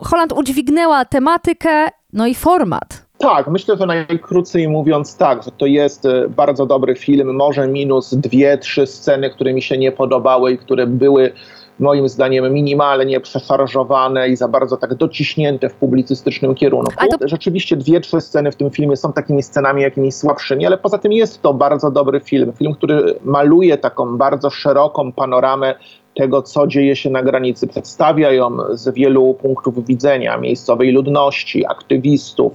Holland 0.00 0.32
udźwignęła 0.32 1.04
tematykę, 1.04 1.88
no 2.12 2.26
i 2.26 2.34
format? 2.34 3.08
Tak, 3.18 3.48
myślę, 3.48 3.76
że 3.76 3.86
najkrócej 3.86 4.68
mówiąc 4.68 5.16
tak, 5.16 5.42
że 5.42 5.50
to 5.50 5.66
jest 5.66 6.06
e, 6.06 6.28
bardzo 6.28 6.66
dobry 6.66 6.94
film, 6.94 7.36
może 7.36 7.68
minus 7.68 8.14
dwie, 8.14 8.58
trzy 8.58 8.86
sceny, 8.86 9.30
które 9.30 9.52
mi 9.52 9.62
się 9.62 9.78
nie 9.78 9.92
podobały 9.92 10.52
i 10.52 10.58
które 10.58 10.86
były 10.86 11.32
moim 11.78 12.08
zdaniem 12.08 12.52
minimalnie 12.52 13.20
przeszarżowane 13.20 14.28
i 14.28 14.36
za 14.36 14.48
bardzo 14.48 14.76
tak 14.76 14.94
dociśnięte 14.94 15.68
w 15.68 15.74
publicystycznym 15.74 16.54
kierunku. 16.54 16.92
To- 17.20 17.28
Rzeczywiście 17.28 17.76
dwie, 17.76 18.00
trzy 18.00 18.20
sceny 18.20 18.52
w 18.52 18.56
tym 18.56 18.70
filmie 18.70 18.96
są 18.96 19.12
takimi 19.12 19.42
scenami 19.42 19.82
jakimiś 19.82 20.14
słabszymi, 20.14 20.66
ale 20.66 20.78
poza 20.78 20.98
tym 20.98 21.12
jest 21.12 21.42
to 21.42 21.54
bardzo 21.54 21.90
dobry 21.90 22.20
film. 22.20 22.52
Film, 22.52 22.74
który 22.74 23.14
maluje 23.24 23.78
taką 23.78 24.16
bardzo 24.18 24.50
szeroką 24.50 25.12
panoramę 25.12 25.74
tego, 26.16 26.42
co 26.42 26.66
dzieje 26.66 26.96
się 26.96 27.10
na 27.10 27.22
granicy. 27.22 27.66
Przedstawia 27.66 28.32
ją 28.32 28.56
z 28.70 28.94
wielu 28.94 29.34
punktów 29.34 29.86
widzenia 29.86 30.38
miejscowej 30.38 30.92
ludności, 30.92 31.66
aktywistów, 31.66 32.52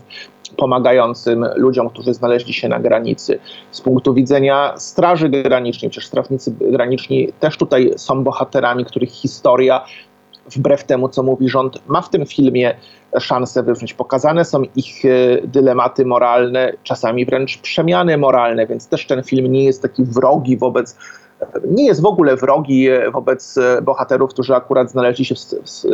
pomagającym 0.57 1.45
ludziom, 1.55 1.89
którzy 1.89 2.13
znaleźli 2.13 2.53
się 2.53 2.69
na 2.69 2.79
granicy. 2.79 3.39
Z 3.71 3.81
punktu 3.81 4.13
widzenia 4.13 4.73
Straży 4.77 5.29
Granicznej, 5.29 5.91
przecież 5.91 6.07
strażnicy 6.07 6.55
graniczni 6.59 7.33
też 7.39 7.57
tutaj 7.57 7.93
są 7.97 8.23
bohaterami, 8.23 8.85
których 8.85 9.09
historia, 9.09 9.85
wbrew 10.55 10.83
temu, 10.83 11.09
co 11.09 11.23
mówi 11.23 11.49
rząd, 11.49 11.87
ma 11.87 12.01
w 12.01 12.09
tym 12.09 12.25
filmie 12.25 12.75
szansę 13.19 13.63
wybrzmieć. 13.63 13.93
Pokazane 13.93 14.45
są 14.45 14.61
ich 14.75 15.05
e, 15.05 15.09
dylematy 15.47 16.05
moralne, 16.05 16.73
czasami 16.83 17.25
wręcz 17.25 17.57
przemiany 17.57 18.17
moralne, 18.17 18.67
więc 18.67 18.87
też 18.87 19.07
ten 19.07 19.23
film 19.23 19.51
nie 19.51 19.63
jest 19.63 19.81
taki 19.81 20.03
wrogi 20.03 20.57
wobec 20.57 20.97
nie 21.71 21.85
jest 21.85 22.01
w 22.01 22.05
ogóle 22.05 22.35
wrogi 22.35 22.89
e, 22.89 23.11
wobec 23.11 23.57
e, 23.57 23.81
bohaterów, 23.81 24.29
którzy 24.29 24.55
akurat 24.55 24.91
znaleźli 24.91 25.25
się 25.25 25.35
w, 25.35 25.39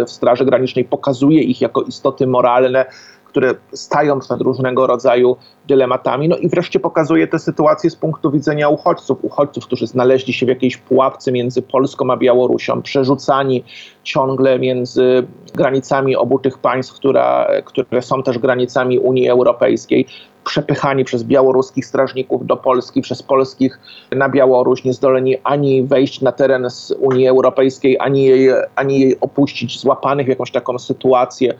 w 0.05 0.11
Straży 0.11 0.45
Granicznej, 0.45 0.85
pokazuje 0.85 1.41
ich 1.41 1.61
jako 1.61 1.81
istoty 1.81 2.27
moralne, 2.27 2.85
które 3.29 3.55
stają 3.73 4.19
przed 4.19 4.41
różnego 4.41 4.87
rodzaju 4.87 5.37
dylematami. 5.67 6.29
No 6.29 6.37
i 6.37 6.49
wreszcie 6.49 6.79
pokazuje 6.79 7.27
tę 7.27 7.39
sytuację 7.39 7.89
z 7.89 7.95
punktu 7.95 8.31
widzenia 8.31 8.69
uchodźców. 8.69 9.17
Uchodźców, 9.21 9.65
którzy 9.65 9.87
znaleźli 9.87 10.33
się 10.33 10.45
w 10.45 10.49
jakiejś 10.49 10.77
pułapce 10.77 11.31
między 11.31 11.61
Polską 11.61 12.11
a 12.11 12.17
Białorusią, 12.17 12.81
przerzucani 12.81 13.63
ciągle 14.03 14.59
między 14.59 15.27
granicami 15.55 16.15
obu 16.15 16.39
tych 16.39 16.57
państw, 16.57 16.93
która, 16.93 17.47
które 17.65 18.01
są 18.01 18.23
też 18.23 18.37
granicami 18.39 18.99
Unii 18.99 19.29
Europejskiej 19.29 20.05
przepychani 20.49 21.03
przez 21.03 21.23
białoruskich 21.23 21.85
strażników 21.85 22.45
do 22.45 22.57
Polski, 22.57 23.01
przez 23.01 23.23
polskich 23.23 23.79
na 24.11 24.29
Białoruś, 24.29 24.83
nie 24.83 24.93
zdoleni 24.93 25.35
ani 25.43 25.83
wejść 25.83 26.21
na 26.21 26.31
teren 26.31 26.69
z 26.69 26.91
Unii 26.91 27.27
Europejskiej, 27.27 27.97
ani 27.99 28.23
jej, 28.25 28.49
ani 28.75 28.99
jej 28.99 29.19
opuścić, 29.19 29.79
złapanych 29.79 30.25
w 30.25 30.29
jakąś 30.29 30.51
taką 30.51 30.79
sytuację, 30.79 31.53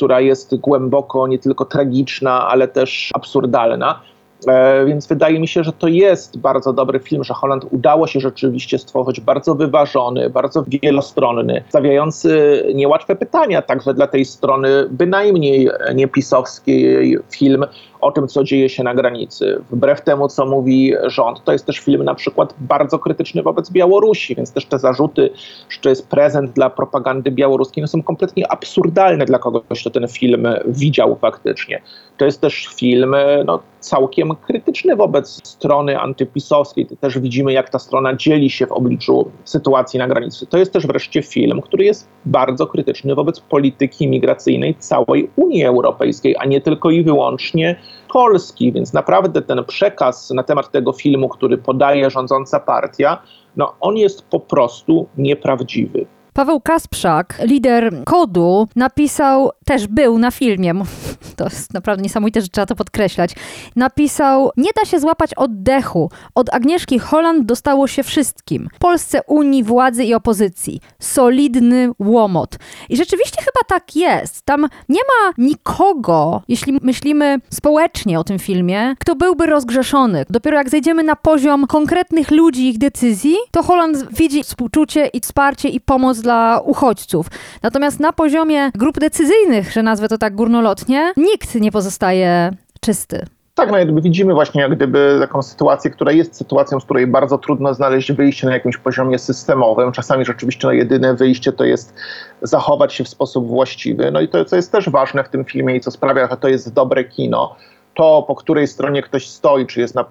która 0.00 0.20
jest 0.20 0.56
głęboko 0.56 1.26
nie 1.26 1.38
tylko 1.38 1.64
tragiczna, 1.64 2.48
ale 2.48 2.68
też 2.68 3.10
absurdalna. 3.14 4.00
E, 4.46 4.84
więc 4.84 5.06
wydaje 5.06 5.40
mi 5.40 5.48
się, 5.48 5.64
że 5.64 5.72
to 5.72 5.88
jest 5.88 6.38
bardzo 6.38 6.72
dobry 6.72 7.00
film, 7.00 7.24
że 7.24 7.34
Holland 7.34 7.64
udało 7.70 8.06
się 8.06 8.20
rzeczywiście 8.20 8.78
stworzyć 8.78 9.20
bardzo 9.20 9.54
wyważony, 9.54 10.30
bardzo 10.30 10.64
wielostronny, 10.82 11.64
stawiający 11.68 12.62
niełatwe 12.74 13.16
pytania 13.16 13.62
także 13.62 13.94
dla 13.94 14.06
tej 14.06 14.24
strony 14.24 14.68
bynajmniej 14.90 15.70
niepisowskiej 15.94 17.18
film 17.30 17.64
o 18.00 18.12
tym, 18.12 18.28
co 18.28 18.44
dzieje 18.44 18.68
się 18.68 18.82
na 18.82 18.94
granicy. 18.94 19.62
Wbrew 19.70 20.00
temu, 20.00 20.28
co 20.28 20.46
mówi 20.46 20.94
rząd, 21.06 21.44
to 21.44 21.52
jest 21.52 21.66
też 21.66 21.78
film 21.78 22.04
na 22.04 22.14
przykład 22.14 22.54
bardzo 22.58 22.98
krytyczny 22.98 23.42
wobec 23.42 23.70
Białorusi, 23.70 24.34
więc 24.34 24.52
też 24.52 24.66
te 24.66 24.78
zarzuty, 24.78 25.30
że 25.68 25.80
to 25.80 25.88
jest 25.88 26.08
prezent 26.08 26.50
dla 26.50 26.70
propagandy 26.70 27.30
białoruskiej, 27.30 27.82
no 27.82 27.88
są 27.88 28.02
kompletnie 28.02 28.52
absurdalne 28.52 29.24
dla 29.24 29.38
kogoś, 29.38 29.80
kto 29.80 29.90
ten 29.90 30.08
film 30.08 30.48
widział 30.66 31.16
faktycznie. 31.16 31.82
To 32.16 32.24
jest 32.24 32.40
też 32.40 32.68
film 32.74 33.16
no, 33.44 33.60
całkiem 33.80 34.29
krytyczny 34.36 34.96
wobec 34.96 35.48
strony 35.48 36.00
antypisowskiej. 36.00 36.86
Też 37.00 37.18
widzimy, 37.18 37.52
jak 37.52 37.70
ta 37.70 37.78
strona 37.78 38.16
dzieli 38.16 38.50
się 38.50 38.66
w 38.66 38.72
obliczu 38.72 39.30
sytuacji 39.44 39.98
na 39.98 40.08
granicy. 40.08 40.46
To 40.46 40.58
jest 40.58 40.72
też 40.72 40.86
wreszcie 40.86 41.22
film, 41.22 41.60
który 41.60 41.84
jest 41.84 42.08
bardzo 42.24 42.66
krytyczny 42.66 43.14
wobec 43.14 43.40
polityki 43.40 44.08
migracyjnej 44.08 44.74
całej 44.74 45.30
Unii 45.36 45.64
Europejskiej, 45.64 46.36
a 46.38 46.44
nie 46.44 46.60
tylko 46.60 46.90
i 46.90 47.02
wyłącznie 47.02 47.76
Polski, 48.12 48.72
więc 48.72 48.92
naprawdę 48.92 49.42
ten 49.42 49.64
przekaz 49.64 50.30
na 50.30 50.42
temat 50.42 50.70
tego 50.70 50.92
filmu, 50.92 51.28
który 51.28 51.58
podaje 51.58 52.10
rządząca 52.10 52.60
partia, 52.60 53.22
no 53.56 53.74
on 53.80 53.96
jest 53.96 54.28
po 54.28 54.40
prostu 54.40 55.06
nieprawdziwy. 55.18 56.06
Paweł 56.32 56.60
Kasprzak, 56.60 57.38
lider 57.42 58.04
kodu, 58.04 58.68
napisał, 58.76 59.50
też 59.64 59.86
był 59.86 60.18
na 60.18 60.30
filmie, 60.30 60.74
to 61.36 61.44
jest 61.44 61.74
naprawdę 61.74 62.02
niesamowite, 62.02 62.40
że 62.40 62.48
trzeba 62.48 62.66
to 62.66 62.76
podkreślać, 62.76 63.34
napisał, 63.76 64.50
nie 64.56 64.70
da 64.76 64.84
się 64.84 65.00
złapać 65.00 65.34
oddechu. 65.34 66.10
Od 66.34 66.54
Agnieszki 66.54 66.98
Holland 66.98 67.46
dostało 67.46 67.86
się 67.86 68.02
wszystkim. 68.02 68.68
Polsce 68.78 69.22
Unii, 69.26 69.64
władzy 69.64 70.04
i 70.04 70.14
opozycji. 70.14 70.80
Solidny 70.98 71.90
łomot. 71.98 72.56
I 72.88 72.96
rzeczywiście 72.96 73.36
chyba 73.38 73.60
tak 73.66 73.96
jest. 73.96 74.42
Tam 74.42 74.66
nie 74.88 75.00
ma 75.00 75.32
nikogo, 75.38 76.42
jeśli 76.48 76.78
myślimy 76.82 77.38
społecznie 77.50 78.20
o 78.20 78.24
tym 78.24 78.38
filmie, 78.38 78.94
kto 78.98 79.16
byłby 79.16 79.46
rozgrzeszony. 79.46 80.24
Dopiero 80.30 80.56
jak 80.56 80.70
zejdziemy 80.70 81.02
na 81.02 81.16
poziom 81.16 81.66
konkretnych 81.66 82.30
ludzi 82.30 82.68
ich 82.68 82.78
decyzji, 82.78 83.36
to 83.50 83.62
Holland 83.62 84.12
widzi 84.12 84.42
współczucie 84.42 85.06
i 85.06 85.20
wsparcie 85.20 85.68
i 85.68 85.80
pomoc 85.80 86.19
dla 86.22 86.60
uchodźców. 86.64 87.26
Natomiast 87.62 88.00
na 88.00 88.12
poziomie 88.12 88.70
grup 88.74 88.98
decyzyjnych, 88.98 89.72
że 89.72 89.82
nazwę 89.82 90.08
to 90.08 90.18
tak 90.18 90.34
górnolotnie, 90.34 91.12
nikt 91.16 91.54
nie 91.54 91.72
pozostaje 91.72 92.50
czysty. 92.80 93.26
Tak, 93.54 93.70
no 93.70 93.78
jakby 93.78 94.02
widzimy 94.02 94.34
właśnie 94.34 94.62
jak 94.62 94.76
gdyby 94.76 95.16
taką 95.20 95.42
sytuację, 95.42 95.90
która 95.90 96.12
jest 96.12 96.36
sytuacją, 96.36 96.80
z 96.80 96.84
której 96.84 97.06
bardzo 97.06 97.38
trudno 97.38 97.74
znaleźć 97.74 98.12
wyjście 98.12 98.46
na 98.46 98.52
jakimś 98.52 98.76
poziomie 98.76 99.18
systemowym. 99.18 99.92
Czasami 99.92 100.24
rzeczywiście 100.24 100.66
no, 100.66 100.72
jedyne 100.72 101.14
wyjście 101.14 101.52
to 101.52 101.64
jest 101.64 101.94
zachować 102.42 102.94
się 102.94 103.04
w 103.04 103.08
sposób 103.08 103.48
właściwy. 103.48 104.10
No 104.10 104.20
i 104.20 104.28
to, 104.28 104.44
co 104.44 104.56
jest 104.56 104.72
też 104.72 104.90
ważne 104.90 105.24
w 105.24 105.28
tym 105.28 105.44
filmie 105.44 105.76
i 105.76 105.80
co 105.80 105.90
sprawia, 105.90 106.28
że 106.30 106.36
to 106.36 106.48
jest 106.48 106.74
dobre 106.74 107.04
kino, 107.04 107.56
to, 107.94 108.24
po 108.28 108.34
której 108.34 108.66
stronie 108.66 109.02
ktoś 109.02 109.28
stoi, 109.28 109.66
czy 109.66 109.80
jest 109.80 109.94
na, 109.94 110.04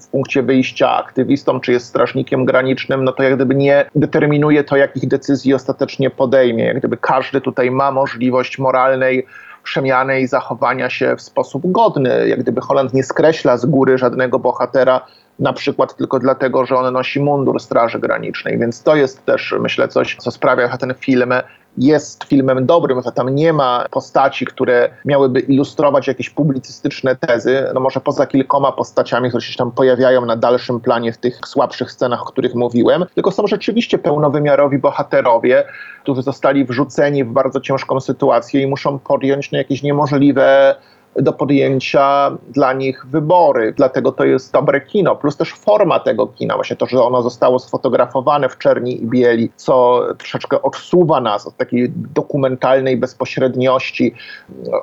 w 0.00 0.08
punkcie 0.08 0.42
wyjścia 0.42 0.96
aktywistą, 0.96 1.60
czy 1.60 1.72
jest 1.72 1.86
strażnikiem 1.86 2.44
granicznym, 2.44 3.04
no 3.04 3.12
to 3.12 3.22
jak 3.22 3.36
gdyby 3.36 3.54
nie 3.54 3.84
determinuje 3.94 4.64
to, 4.64 4.76
jakich 4.76 5.08
decyzji 5.08 5.54
ostatecznie 5.54 6.10
podejmie. 6.10 6.64
Jak 6.64 6.78
gdyby 6.78 6.96
każdy 6.96 7.40
tutaj 7.40 7.70
ma 7.70 7.90
możliwość 7.90 8.58
moralnej 8.58 9.26
przemiany 9.62 10.20
i 10.20 10.26
zachowania 10.26 10.90
się 10.90 11.16
w 11.16 11.22
sposób 11.22 11.62
godny. 11.64 12.28
Jak 12.28 12.40
gdyby 12.40 12.60
Holand 12.60 12.94
nie 12.94 13.02
skreśla 13.02 13.56
z 13.56 13.66
góry 13.66 13.98
żadnego 13.98 14.38
bohatera, 14.38 15.06
na 15.38 15.52
przykład 15.52 15.96
tylko 15.96 16.18
dlatego, 16.18 16.66
że 16.66 16.76
on 16.76 16.92
nosi 16.92 17.20
mundur 17.20 17.60
Straży 17.60 17.98
Granicznej. 17.98 18.58
Więc 18.58 18.82
to 18.82 18.96
jest 18.96 19.24
też, 19.24 19.54
myślę, 19.60 19.88
coś, 19.88 20.16
co 20.16 20.30
sprawia, 20.30 20.72
że 20.72 20.78
ten 20.78 20.94
film 20.94 21.32
jest 21.78 22.24
filmem 22.24 22.66
dobrym, 22.66 23.02
że 23.02 23.12
tam 23.12 23.28
nie 23.28 23.52
ma 23.52 23.86
postaci, 23.90 24.46
które 24.46 24.90
miałyby 25.04 25.40
ilustrować 25.40 26.06
jakieś 26.06 26.30
publicystyczne 26.30 27.16
tezy, 27.16 27.64
no 27.74 27.80
może 27.80 28.00
poza 28.00 28.26
kilkoma 28.26 28.72
postaciami, 28.72 29.28
które 29.28 29.42
się 29.42 29.58
tam 29.58 29.72
pojawiają 29.72 30.26
na 30.26 30.36
dalszym 30.36 30.80
planie 30.80 31.12
w 31.12 31.18
tych 31.18 31.40
słabszych 31.46 31.92
scenach, 31.92 32.22
o 32.22 32.24
których 32.24 32.54
mówiłem, 32.54 33.04
tylko 33.14 33.30
są 33.30 33.46
rzeczywiście 33.46 33.98
pełnowymiarowi 33.98 34.78
bohaterowie, 34.78 35.64
którzy 36.02 36.22
zostali 36.22 36.64
wrzuceni 36.64 37.24
w 37.24 37.32
bardzo 37.32 37.60
ciężką 37.60 38.00
sytuację 38.00 38.62
i 38.62 38.66
muszą 38.66 38.98
podjąć 38.98 39.52
no, 39.52 39.58
jakieś 39.58 39.82
niemożliwe 39.82 40.76
do 41.22 41.32
podjęcia 41.32 42.30
dla 42.48 42.72
nich 42.72 43.06
wybory. 43.06 43.72
Dlatego 43.76 44.12
to 44.12 44.24
jest 44.24 44.52
dobre 44.52 44.80
kino, 44.80 45.16
plus 45.16 45.36
też 45.36 45.52
forma 45.52 46.00
tego 46.00 46.26
kina, 46.26 46.54
właśnie 46.54 46.76
to, 46.76 46.86
że 46.86 47.02
ono 47.02 47.22
zostało 47.22 47.58
sfotografowane 47.58 48.48
w 48.48 48.58
czerni 48.58 49.02
i 49.02 49.06
bieli, 49.06 49.50
co 49.56 50.02
troszeczkę 50.18 50.62
odsuwa 50.62 51.20
nas 51.20 51.46
od 51.46 51.56
takiej 51.56 51.92
dokumentalnej 51.96 52.96
bezpośredniości, 52.96 54.14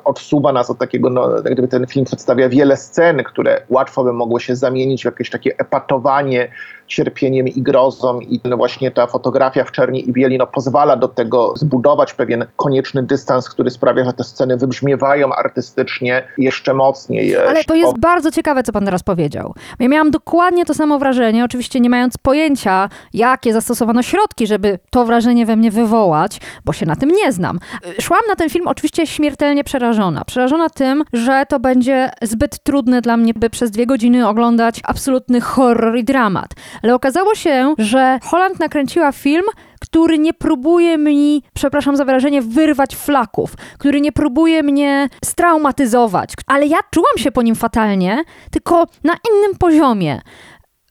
odsuwa 0.04 0.52
nas 0.52 0.70
od 0.70 0.78
takiego, 0.78 1.10
no, 1.10 1.28
gdyby 1.52 1.68
ten 1.68 1.86
film 1.86 2.04
przedstawia 2.04 2.48
wiele 2.48 2.76
scen, 2.76 3.24
które 3.24 3.62
łatwo 3.68 4.04
by 4.04 4.12
mogły 4.12 4.40
się 4.40 4.56
zamienić 4.56 5.02
w 5.02 5.04
jakieś 5.04 5.30
takie 5.30 5.58
epatowanie 5.58 6.48
cierpieniem 6.88 7.48
i 7.48 7.62
grozą 7.62 8.20
i 8.20 8.40
no 8.44 8.56
właśnie 8.56 8.90
ta 8.90 9.06
fotografia 9.06 9.64
w 9.64 9.72
czerni 9.72 10.08
i 10.08 10.12
bieli 10.12 10.38
no, 10.38 10.46
pozwala 10.46 10.96
do 10.96 11.08
tego 11.08 11.52
zbudować 11.56 12.14
pewien 12.14 12.46
konieczny 12.56 13.02
dystans, 13.02 13.48
który 13.48 13.70
sprawia, 13.70 14.04
że 14.04 14.12
te 14.12 14.24
sceny 14.24 14.56
wybrzmiewają 14.56 15.32
artystycznie 15.34 16.28
jeszcze 16.38 16.74
mocniej. 16.74 17.36
Ale 17.36 17.64
to 17.64 17.74
jest 17.74 17.98
bardzo 17.98 18.30
ciekawe, 18.30 18.62
co 18.62 18.72
pan 18.72 18.84
teraz 18.84 19.02
powiedział. 19.02 19.54
Ja 19.78 19.88
miałam 19.88 20.10
dokładnie 20.10 20.64
to 20.64 20.74
samo 20.74 20.98
wrażenie, 20.98 21.44
oczywiście 21.44 21.80
nie 21.80 21.90
mając 21.90 22.18
pojęcia, 22.18 22.88
jakie 23.14 23.52
zastosowano 23.52 24.02
środki, 24.02 24.46
żeby 24.46 24.78
to 24.90 25.04
wrażenie 25.04 25.46
we 25.46 25.56
mnie 25.56 25.70
wywołać, 25.70 26.40
bo 26.64 26.72
się 26.72 26.86
na 26.86 26.96
tym 26.96 27.10
nie 27.10 27.32
znam. 27.32 27.58
Szłam 28.00 28.20
na 28.28 28.36
ten 28.36 28.50
film 28.50 28.68
oczywiście 28.68 29.06
śmiertelnie 29.06 29.64
przerażona. 29.64 30.24
Przerażona 30.24 30.70
tym, 30.70 31.04
że 31.12 31.44
to 31.48 31.60
będzie 31.60 32.10
zbyt 32.22 32.62
trudne 32.62 33.00
dla 33.00 33.16
mnie, 33.16 33.34
by 33.34 33.50
przez 33.50 33.70
dwie 33.70 33.86
godziny 33.86 34.28
oglądać 34.28 34.80
absolutny 34.84 35.40
horror 35.40 35.96
i 35.96 36.04
dramat. 36.04 36.54
Ale 36.82 36.94
okazało 36.94 37.34
się, 37.34 37.74
że 37.78 38.18
Holland 38.22 38.60
nakręciła 38.60 39.12
film, 39.12 39.44
który 39.80 40.18
nie 40.18 40.34
próbuje 40.34 40.98
mi, 40.98 41.42
przepraszam 41.54 41.96
za 41.96 42.04
wyrażenie, 42.04 42.42
wyrwać 42.42 42.96
flaków, 42.96 43.54
który 43.78 44.00
nie 44.00 44.12
próbuje 44.12 44.62
mnie 44.62 45.08
straumatyzować, 45.24 46.32
ale 46.46 46.66
ja 46.66 46.78
czułam 46.90 47.18
się 47.18 47.32
po 47.32 47.42
nim 47.42 47.54
fatalnie, 47.54 48.24
tylko 48.50 48.86
na 49.04 49.14
innym 49.30 49.58
poziomie 49.58 50.20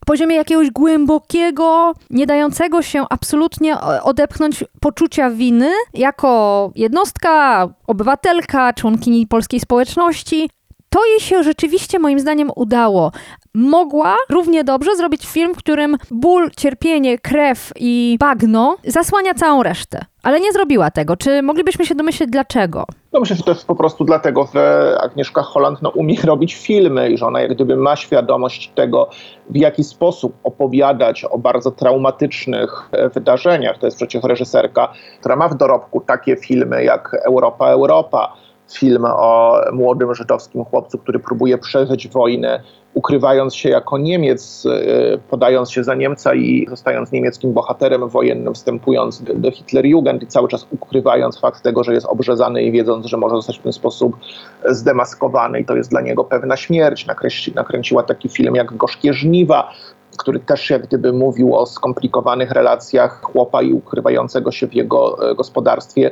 poziomie 0.08 0.36
jakiegoś 0.36 0.72
głębokiego, 0.72 1.94
nie 2.10 2.26
dającego 2.26 2.82
się 2.82 3.06
absolutnie 3.10 3.78
odepchnąć 4.04 4.64
poczucia 4.80 5.30
winy 5.30 5.72
jako 5.94 6.72
jednostka, 6.76 7.68
obywatelka, 7.88 8.74
członkini 8.74 9.28
polskiej 9.28 9.60
społeczności. 9.60 10.50
To 10.90 11.06
jej 11.06 11.20
się 11.20 11.44
rzeczywiście 11.44 12.00
moim 12.00 12.20
zdaniem 12.20 12.52
udało, 12.56 13.12
mogła 13.58 14.16
równie 14.30 14.64
dobrze 14.64 14.96
zrobić 14.96 15.28
film, 15.28 15.54
w 15.54 15.58
którym 15.58 15.98
ból, 16.12 16.52
cierpienie, 16.58 17.20
krew 17.20 17.74
i 17.76 18.18
bagno 18.20 18.78
zasłania 18.84 19.34
całą 19.34 19.64
resztę. 19.64 20.06
Ale 20.24 20.40
nie 20.40 20.52
zrobiła 20.52 20.92
tego. 20.92 21.18
Czy 21.18 21.42
moglibyśmy 21.42 21.86
się 21.86 21.96
domyśleć 21.96 22.30
dlaczego? 22.30 22.86
No 23.14 23.20
myślę, 23.20 23.36
że 23.36 23.44
to 23.44 23.52
jest 23.52 23.68
po 23.68 23.76
prostu 23.76 24.06
dlatego, 24.06 24.48
że 24.54 24.96
Agnieszka 25.02 25.42
Holland 25.42 25.82
no, 25.82 25.90
umie 25.90 26.16
robić 26.26 26.56
filmy 26.56 27.10
i 27.10 27.18
że 27.18 27.26
ona 27.26 27.42
jak 27.42 27.54
gdyby 27.54 27.76
ma 27.76 27.96
świadomość 27.96 28.72
tego, 28.76 29.10
w 29.50 29.56
jaki 29.56 29.84
sposób 29.84 30.34
opowiadać 30.44 31.24
o 31.24 31.38
bardzo 31.38 31.72
traumatycznych 31.72 32.90
e, 32.92 33.10
wydarzeniach. 33.10 33.78
To 33.78 33.88
jest 33.88 33.98
przecież 33.98 34.24
reżyserka, 34.24 34.94
która 35.20 35.36
ma 35.36 35.48
w 35.48 35.56
dorobku 35.56 36.02
takie 36.02 36.36
filmy 36.36 36.84
jak 36.84 37.14
Europa, 37.26 37.68
Europa, 37.68 38.34
film 38.74 39.06
o 39.06 39.62
młodym 39.72 40.16
żydowskim 40.16 40.66
chłopcu, 40.66 40.98
który 40.98 41.20
próbuje 41.20 41.58
przeżyć 41.58 42.08
wojnę, 42.08 42.64
ukrywając 42.94 43.56
się 43.56 43.70
jako 43.70 43.98
Niemiec, 43.98 44.66
e, 44.66 45.18
podając 45.18 45.72
się 45.72 45.84
za 45.84 45.96
Niemca 45.96 46.36
i 46.36 46.66
zostając 46.70 47.12
niemieckim 47.12 47.54
bohaterem 47.54 48.10
wojennym, 48.10 48.54
wstępując 48.54 49.24
do 49.36 49.52
Hitlerjugend 49.52 50.24
i 50.24 50.28
cały 50.28 50.48
czas 50.48 50.68
ukrywając 50.72 51.40
fakt 51.40 51.64
tego, 51.64 51.84
że 51.84 51.94
jest 51.94 52.06
obrzezany 52.06 52.64
i 52.64 52.72
wiedząc, 52.72 53.06
że 53.06 53.18
może 53.18 53.36
zostać 53.36 53.60
w 53.60 53.64
ten 53.64 53.74
sposób 53.74 54.18
zdemaskowany 54.66 55.60
i 55.60 55.66
to 55.66 55.76
jest 55.76 55.90
dla 55.90 56.02
niego 56.02 56.24
pewna 56.24 56.58
śmierć. 56.58 57.06
Nakręci, 57.06 57.54
nakręciła 57.56 58.04
taki 58.04 58.30
film 58.30 58.56
jak 58.56 58.78
Gorzkie 58.78 59.14
Żniwa, 59.14 59.72
który 60.18 60.40
też 60.40 60.70
jak 60.70 60.88
gdyby 60.88 61.14
mówił 61.14 61.56
o 61.56 61.66
skomplikowanych 61.66 62.52
relacjach 62.52 63.22
chłopa 63.22 63.62
i 63.62 63.74
ukrywającego 63.74 64.52
się 64.52 64.68
w 64.68 64.74
jego 64.74 65.30
e, 65.32 65.36
gospodarstwie 65.36 66.12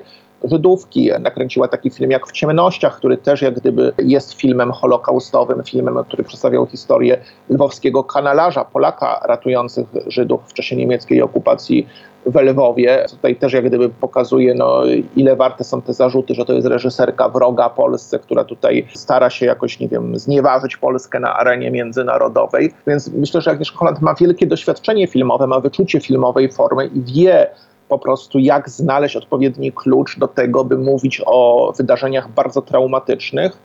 Żydówki. 0.52 1.12
Nakręciła 1.20 1.68
taki 1.68 1.90
film 1.90 2.12
jak 2.12 2.28
W 2.28 2.32
ciemnościach, 2.32 2.98
który 2.98 3.18
też 3.18 3.42
jak 3.42 3.54
gdyby 3.54 3.94
jest 3.98 4.34
filmem 4.34 4.72
holokaustowym, 4.72 5.64
filmem, 5.64 6.04
który 6.08 6.24
przedstawiał 6.24 6.66
historię 6.66 7.18
lwowskiego 7.50 8.04
kanalarza, 8.04 8.66
Polaka 8.66 9.20
ratujących 9.26 9.88
Żydów 10.08 10.42
w 10.48 10.54
czasie 10.54 10.76
niemieckiej 10.76 11.22
okupacji 11.22 11.88
w 12.26 12.42
Lwowie. 12.42 13.06
Tutaj 13.10 13.36
też 13.36 13.54
jak 13.54 13.66
gdyby 13.66 13.90
pokazuje, 13.90 14.54
no, 14.54 14.82
ile 15.16 15.36
warte 15.36 15.64
są 15.64 15.82
te 15.82 15.94
zarzuty, 15.94 16.34
że 16.34 16.46
to 16.46 16.54
jest 16.54 16.68
reżyserka 16.68 17.30
wroga 17.30 17.70
Polsce, 17.70 18.20
która 18.20 18.44
tutaj 18.44 18.88
stara 18.94 19.30
się 19.30 19.46
jakoś, 19.46 19.80
nie 19.80 19.88
wiem, 19.88 20.20
znieważyć 20.20 20.78
Polskę 20.78 21.20
na 21.20 21.34
arenie 21.34 21.72
międzynarodowej. 21.72 22.74
Więc 22.88 23.12
myślę, 23.14 23.42
że 23.42 23.52
Agnieszka 23.52 23.78
Holland 23.78 24.02
ma 24.02 24.14
wielkie 24.14 24.48
doświadczenie 24.48 25.08
filmowe, 25.08 25.48
ma 25.48 25.60
wyczucie 25.60 26.00
filmowej 26.00 26.52
formy 26.52 26.86
i 26.86 27.02
wie, 27.02 27.48
po 27.90 28.00
prostu 28.00 28.40
jak 28.40 28.70
znaleźć 28.70 29.16
odpowiedni 29.16 29.72
klucz 29.72 30.20
do 30.20 30.28
tego, 30.28 30.64
by 30.64 30.78
mówić 30.78 31.22
o 31.26 31.74
wydarzeniach 31.78 32.32
bardzo 32.32 32.62
traumatycznych, 32.62 33.58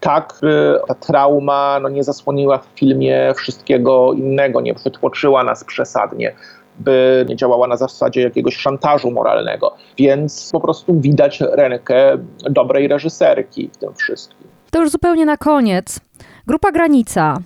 tak 0.00 0.34
by 0.42 0.80
ta 0.88 0.94
trauma 0.94 1.78
no, 1.82 1.88
nie 1.88 2.04
zasłoniła 2.04 2.58
w 2.58 2.66
filmie 2.74 3.32
wszystkiego 3.36 4.12
innego, 4.12 4.60
nie 4.60 4.74
przytłoczyła 4.74 5.44
nas 5.44 5.64
przesadnie 5.64 6.34
by 6.78 7.26
nie 7.28 7.36
działała 7.36 7.66
na 7.66 7.76
zasadzie 7.76 8.22
jakiegoś 8.22 8.56
szantażu 8.56 9.10
moralnego. 9.10 9.74
Więc 9.98 10.50
po 10.52 10.60
prostu 10.60 11.00
widać 11.00 11.40
rękę 11.40 12.18
dobrej 12.50 12.88
reżyserki 12.88 13.70
w 13.72 13.76
tym 13.76 13.94
wszystkim. 13.94 14.48
To 14.70 14.80
już 14.80 14.90
zupełnie 14.90 15.26
na 15.26 15.36
koniec. 15.36 16.00
Grupa 16.46 16.72
Granica 16.72 17.38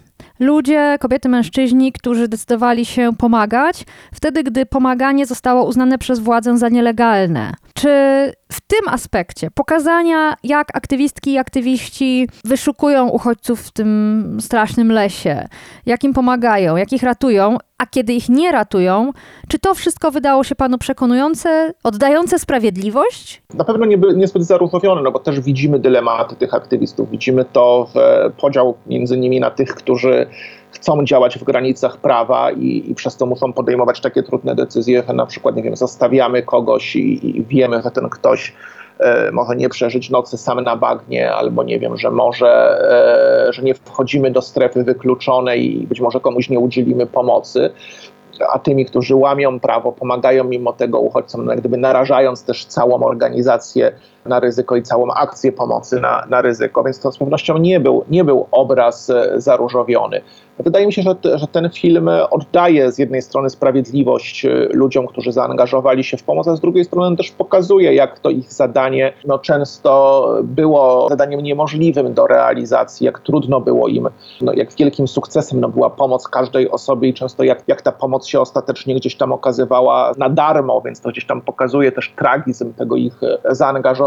ludzie, 0.42 0.96
kobiety, 1.00 1.28
mężczyźni, 1.28 1.92
którzy 1.92 2.28
decydowali 2.28 2.86
się 2.86 3.10
pomagać, 3.18 3.84
wtedy 4.14 4.42
gdy 4.42 4.66
pomaganie 4.66 5.26
zostało 5.26 5.64
uznane 5.64 5.98
przez 5.98 6.18
władzę 6.20 6.58
za 6.58 6.68
nielegalne. 6.68 7.52
Czy 7.74 7.88
w 8.52 8.60
tym 8.60 8.88
aspekcie 8.88 9.50
pokazania, 9.50 10.34
jak 10.44 10.76
aktywistki 10.76 11.32
i 11.32 11.38
aktywiści 11.38 12.28
wyszukują 12.44 13.08
uchodźców 13.08 13.60
w 13.60 13.70
tym 13.70 14.38
strasznym 14.40 14.92
lesie, 14.92 15.48
jak 15.86 16.04
im 16.04 16.12
pomagają, 16.12 16.76
jak 16.76 16.92
ich 16.92 17.02
ratują, 17.02 17.58
a 17.78 17.86
kiedy 17.86 18.12
ich 18.12 18.28
nie 18.28 18.52
ratują, 18.52 19.12
czy 19.48 19.58
to 19.58 19.74
wszystko 19.74 20.10
wydało 20.10 20.44
się 20.44 20.54
panu 20.54 20.78
przekonujące, 20.78 21.72
oddające 21.84 22.38
sprawiedliwość? 22.38 23.42
Na 23.54 23.64
pewno 23.64 23.86
nie, 23.86 23.96
niezbyt 23.96 24.44
zaróżowione, 24.44 25.02
no 25.02 25.12
bo 25.12 25.18
też 25.18 25.40
widzimy 25.40 25.78
dylematy 25.78 26.36
tych 26.36 26.54
aktywistów. 26.54 27.10
Widzimy 27.10 27.44
to 27.44 27.88
w 27.94 27.96
podział 28.40 28.74
między 28.86 29.18
nimi 29.18 29.40
na 29.40 29.50
tych, 29.50 29.74
którzy 29.74 30.26
chcą 30.72 31.04
działać 31.04 31.38
w 31.38 31.44
granicach 31.44 31.96
prawa 31.96 32.50
i, 32.50 32.90
i, 32.90 32.94
przez 32.94 33.16
to 33.16 33.26
muszą 33.26 33.52
podejmować 33.52 34.00
takie 34.00 34.22
trudne 34.22 34.54
decyzje, 34.54 35.02
że 35.08 35.12
na 35.12 35.26
przykład, 35.26 35.56
nie 35.56 35.62
wiem, 35.62 35.76
zostawiamy 35.76 36.42
kogoś 36.42 36.96
i, 36.96 37.38
i 37.38 37.44
wiemy, 37.44 37.82
że 37.82 37.90
ten 37.90 38.08
ktoś 38.08 38.52
e, 38.98 39.32
może 39.32 39.56
nie 39.56 39.68
przeżyć 39.68 40.10
nocy 40.10 40.38
sam 40.38 40.60
na 40.60 40.76
bagnie, 40.76 41.32
albo 41.32 41.64
nie 41.64 41.78
wiem, 41.78 41.96
że 41.96 42.10
może, 42.10 42.78
e, 43.48 43.52
że 43.52 43.62
nie 43.62 43.74
wchodzimy 43.74 44.30
do 44.30 44.42
strefy 44.42 44.84
wykluczonej 44.84 45.82
i 45.82 45.86
być 45.86 46.00
może 46.00 46.20
komuś 46.20 46.48
nie 46.48 46.58
udzielimy 46.58 47.06
pomocy. 47.06 47.70
A 48.52 48.58
tymi, 48.58 48.86
którzy 48.86 49.14
łamią 49.14 49.60
prawo, 49.60 49.92
pomagają 49.92 50.44
mimo 50.44 50.72
tego 50.72 51.00
uchodźcom, 51.00 51.44
no 51.44 51.56
gdyby 51.56 51.76
narażając 51.76 52.44
też 52.44 52.64
całą 52.64 53.02
organizację 53.02 53.92
na 54.24 54.40
ryzyko 54.40 54.76
i 54.76 54.82
całą 54.82 55.10
akcję 55.10 55.52
pomocy 55.52 56.00
na, 56.00 56.26
na 56.28 56.42
ryzyko, 56.42 56.84
więc 56.84 57.00
to 57.00 57.12
z 57.12 57.18
pewnością 57.18 57.58
nie 57.58 57.80
był, 57.80 58.04
nie 58.10 58.24
był 58.24 58.46
obraz 58.50 59.10
e, 59.10 59.32
zaróżowiony. 59.36 60.20
Wydaje 60.58 60.86
mi 60.86 60.92
się, 60.92 61.02
że, 61.02 61.14
że 61.34 61.46
ten 61.46 61.70
film 61.70 62.10
oddaje 62.30 62.92
z 62.92 62.98
jednej 62.98 63.22
strony 63.22 63.50
sprawiedliwość 63.50 64.44
e, 64.44 64.68
ludziom, 64.72 65.06
którzy 65.06 65.32
zaangażowali 65.32 66.04
się 66.04 66.16
w 66.16 66.22
pomoc, 66.22 66.48
a 66.48 66.56
z 66.56 66.60
drugiej 66.60 66.84
strony 66.84 67.16
też 67.16 67.30
pokazuje, 67.30 67.94
jak 67.94 68.18
to 68.18 68.30
ich 68.30 68.52
zadanie 68.52 69.12
no, 69.26 69.38
często 69.38 70.28
było 70.42 71.06
zadaniem 71.10 71.40
niemożliwym 71.40 72.14
do 72.14 72.26
realizacji, 72.26 73.06
jak 73.06 73.20
trudno 73.20 73.60
było 73.60 73.88
im, 73.88 74.08
no, 74.40 74.52
jak 74.52 74.74
wielkim 74.74 75.08
sukcesem 75.08 75.60
no, 75.60 75.68
była 75.68 75.90
pomoc 75.90 76.28
każdej 76.28 76.70
osobie 76.70 77.08
i 77.08 77.14
często 77.14 77.44
jak, 77.44 77.62
jak 77.66 77.82
ta 77.82 77.92
pomoc 77.92 78.26
się 78.26 78.40
ostatecznie 78.40 78.94
gdzieś 78.94 79.16
tam 79.16 79.32
okazywała 79.32 80.12
na 80.18 80.28
darmo, 80.28 80.80
więc 80.84 81.00
to 81.00 81.08
gdzieś 81.08 81.26
tam 81.26 81.40
pokazuje 81.40 81.92
też 81.92 82.12
tragizm 82.16 82.72
tego 82.72 82.96
ich 82.96 83.22
e, 83.22 83.54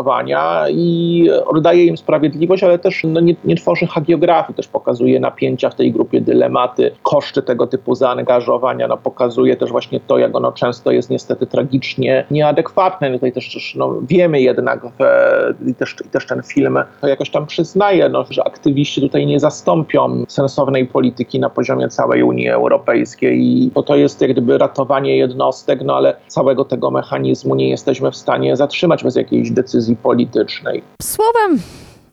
zaangażowania 0.06 0.66
i 0.70 1.30
oddaje 1.46 1.86
im 1.86 1.98
sprawiedliwość, 1.98 2.64
ale 2.64 2.80
też 2.80 3.04
no, 3.04 3.20
nie, 3.20 3.36
nie 3.46 3.56
tworzy 3.56 3.88
hagiografii, 3.88 4.56
też 4.56 4.68
pokazuje 4.68 5.20
napięcia 5.20 5.70
w 5.70 5.76
tej 5.76 5.92
grupie 5.92 6.22
dylematy, 6.22 6.92
koszty 7.04 7.42
tego 7.42 7.68
typu 7.68 7.96
zaangażowania, 7.96 8.88
no, 8.88 8.98
pokazuje 8.98 9.56
też 9.56 9.72
właśnie 9.72 10.00
to, 10.00 10.18
jak 10.18 10.36
ono 10.36 10.52
często 10.52 10.92
jest 10.92 11.10
niestety 11.10 11.48
tragicznie 11.48 12.26
nieadekwatne. 12.32 13.10
No, 13.10 13.16
tutaj 13.16 13.32
też 13.32 13.76
no, 13.76 13.96
wiemy 14.02 14.42
jednak, 14.42 14.82
że, 15.00 15.54
i, 15.68 15.76
też, 15.76 15.96
i 16.06 16.10
też 16.10 16.28
ten 16.28 16.44
film 16.44 16.80
to 17.02 17.08
jakoś 17.08 17.30
tam 17.30 17.46
przyznaje, 17.46 18.10
no, 18.10 18.26
że 18.30 18.44
aktywiści 18.44 19.02
tutaj 19.02 19.26
nie 19.26 19.40
zastąpią 19.40 20.24
sensownej 20.28 20.86
polityki 20.86 21.40
na 21.40 21.50
poziomie 21.50 21.90
całej 21.90 22.24
Unii 22.24 22.50
Europejskiej 22.50 23.72
to, 23.74 23.84
to 23.84 23.96
jest 23.96 24.22
jak 24.22 24.32
gdyby 24.32 24.58
ratowanie 24.58 25.18
jednostek, 25.18 25.82
no 25.84 25.96
ale 25.96 26.16
całego 26.28 26.66
tego 26.66 26.92
mechanizmu 26.92 27.56
nie 27.56 27.70
jesteśmy 27.70 28.12
w 28.12 28.16
stanie 28.16 28.56
zatrzymać 28.56 29.04
bez 29.04 29.16
jakiejś 29.16 29.52
decyzji 29.52 29.95
politycznej. 29.96 30.84
Słowem, 31.02 31.60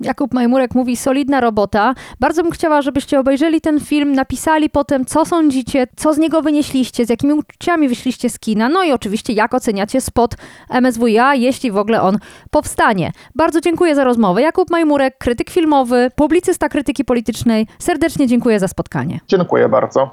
Jakub 0.05 0.35
Majmurek 0.35 0.75
mówi 0.75 0.97
solidna 0.97 1.41
robota. 1.41 1.95
Bardzo 2.21 2.43
bym 2.43 2.53
chciała, 2.53 2.83
żebyście 2.83 3.21
obejrzeli 3.21 3.61
ten 3.61 3.81
film, 3.81 4.13
napisali 4.15 4.71
potem, 4.71 5.05
co 5.05 5.25
sądzicie, 5.25 5.87
co 5.97 6.15
z 6.15 6.19
niego 6.19 6.43
wynieśliście, 6.43 7.07
z 7.07 7.09
jakimi 7.09 7.33
uczuciami 7.33 7.89
wyszliście 7.89 8.31
z 8.31 8.39
kina, 8.39 8.69
no 8.69 8.85
i 8.85 8.93
oczywiście, 8.93 9.33
jak 9.33 9.55
oceniacie 9.55 10.01
spot 10.01 10.35
MSWiA, 10.71 11.35
jeśli 11.35 11.71
w 11.71 11.77
ogóle 11.77 12.03
on 12.03 12.19
powstanie. 12.51 13.13
Bardzo 13.35 13.61
dziękuję 13.61 13.95
za 13.95 14.05
rozmowę. 14.05 14.43
Jakub 14.43 14.71
Majmurek, 14.71 15.19
krytyk 15.19 15.51
filmowy, 15.51 16.09
publicysta 16.17 16.69
krytyki 16.69 17.05
politycznej. 17.05 17.67
Serdecznie 17.79 18.27
dziękuję 18.27 18.61
za 18.61 18.69
spotkanie. 18.69 19.21
Dziękuję 19.29 19.69
bardzo. 19.69 20.11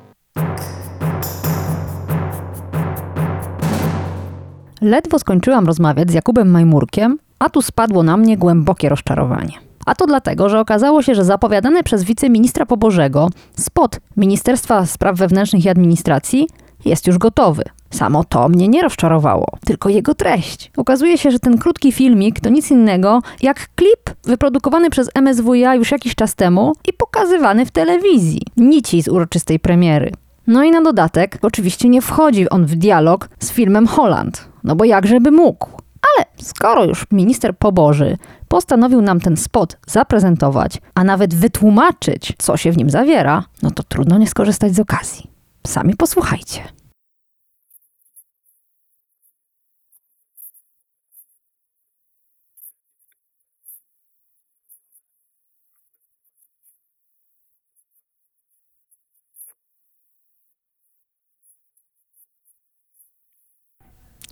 Ledwo 4.82 5.20
skończyłam 5.20 5.68
rozmawiać 5.68 6.12
z 6.12 6.14
Jakubem 6.14 6.52
Majmurkiem, 6.52 7.18
a 7.40 7.50
tu 7.50 7.62
spadło 7.62 8.04
na 8.04 8.18
mnie 8.18 8.38
głębokie 8.38 8.90
rozczarowanie. 8.90 9.54
A 9.86 9.96
to 9.96 10.08
dlatego, 10.08 10.50
że 10.50 10.60
okazało 10.60 11.02
się, 11.02 11.16
że 11.16 11.26
zapowiadany 11.26 11.84
przez 11.84 12.04
wiceministra 12.04 12.66
Pobożego 12.66 13.30
spot 13.56 14.00
Ministerstwa 14.18 14.86
Spraw 14.86 15.18
Wewnętrznych 15.18 15.66
i 15.66 15.70
Administracji 15.70 16.48
jest 16.86 17.08
już 17.08 17.18
gotowy. 17.18 17.64
Samo 17.90 18.24
to 18.24 18.50
mnie 18.50 18.68
nie 18.68 18.82
rozczarowało, 18.82 19.48
tylko 19.66 19.90
jego 19.90 20.16
treść. 20.16 20.72
Okazuje 20.78 21.18
się, 21.18 21.32
że 21.32 21.40
ten 21.40 21.58
krótki 21.58 21.92
filmik 21.92 22.40
to 22.40 22.50
nic 22.50 22.72
innego 22.72 23.22
jak 23.42 23.70
klip 23.76 24.10
wyprodukowany 24.24 24.90
przez 24.90 25.10
MSWiA 25.16 25.76
już 25.76 25.92
jakiś 25.92 26.16
czas 26.16 26.36
temu 26.36 26.74
i 26.88 26.94
pokazywany 26.94 27.66
w 27.66 27.72
telewizji. 27.72 28.42
Nici 28.58 29.02
z 29.02 29.08
uroczystej 29.08 29.60
premiery. 29.60 30.12
No 30.48 30.64
i 30.64 30.72
na 30.72 30.82
dodatek, 30.82 31.38
oczywiście 31.42 31.90
nie 31.90 32.02
wchodzi 32.02 32.50
on 32.50 32.66
w 32.66 32.76
dialog 32.76 33.30
z 33.40 33.52
filmem 33.52 33.88
Holland, 33.88 34.50
no 34.64 34.76
bo 34.76 34.86
jakżeby 34.86 35.32
mógł. 35.32 35.70
Ale 36.02 36.26
skoro 36.38 36.86
już 36.86 37.06
minister 37.12 37.58
Poboży 37.58 38.18
postanowił 38.48 39.02
nam 39.02 39.20
ten 39.20 39.38
spot 39.38 39.78
zaprezentować, 39.88 40.78
a 40.96 41.04
nawet 41.04 41.36
wytłumaczyć, 41.36 42.34
co 42.38 42.58
się 42.58 42.72
w 42.72 42.78
nim 42.78 42.90
zawiera, 42.90 43.44
no 43.62 43.72
to 43.72 43.84
trudno 43.84 44.18
nie 44.18 44.28
skorzystać 44.28 44.76
z 44.76 44.80
okazji. 44.80 45.30
Sami 45.68 45.96
posłuchajcie. 45.96 46.64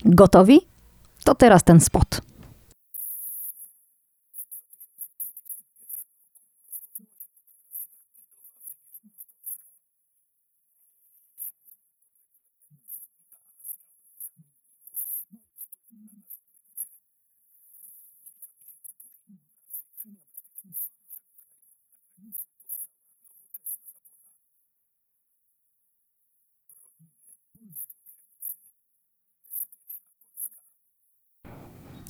Gotowi? 0.06 0.77
To 1.28 1.36
teraz 1.36 1.64
ten 1.64 1.80
spot. 1.80 2.24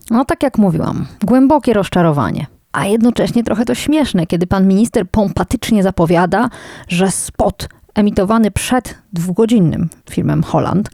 No 0.09 0.25
tak 0.25 0.43
jak 0.43 0.57
mówiłam, 0.57 1.05
głębokie 1.23 1.73
rozczarowanie. 1.73 2.45
A 2.71 2.85
jednocześnie 2.85 3.43
trochę 3.43 3.65
to 3.65 3.75
śmieszne, 3.75 4.27
kiedy 4.27 4.47
pan 4.47 4.67
minister 4.67 5.09
pompatycznie 5.09 5.83
zapowiada, 5.83 6.49
że 6.87 7.11
spot 7.11 7.69
emitowany 7.95 8.51
przed 8.51 8.97
dwugodzinnym 9.13 9.89
filmem 10.09 10.43
Holland 10.43 10.89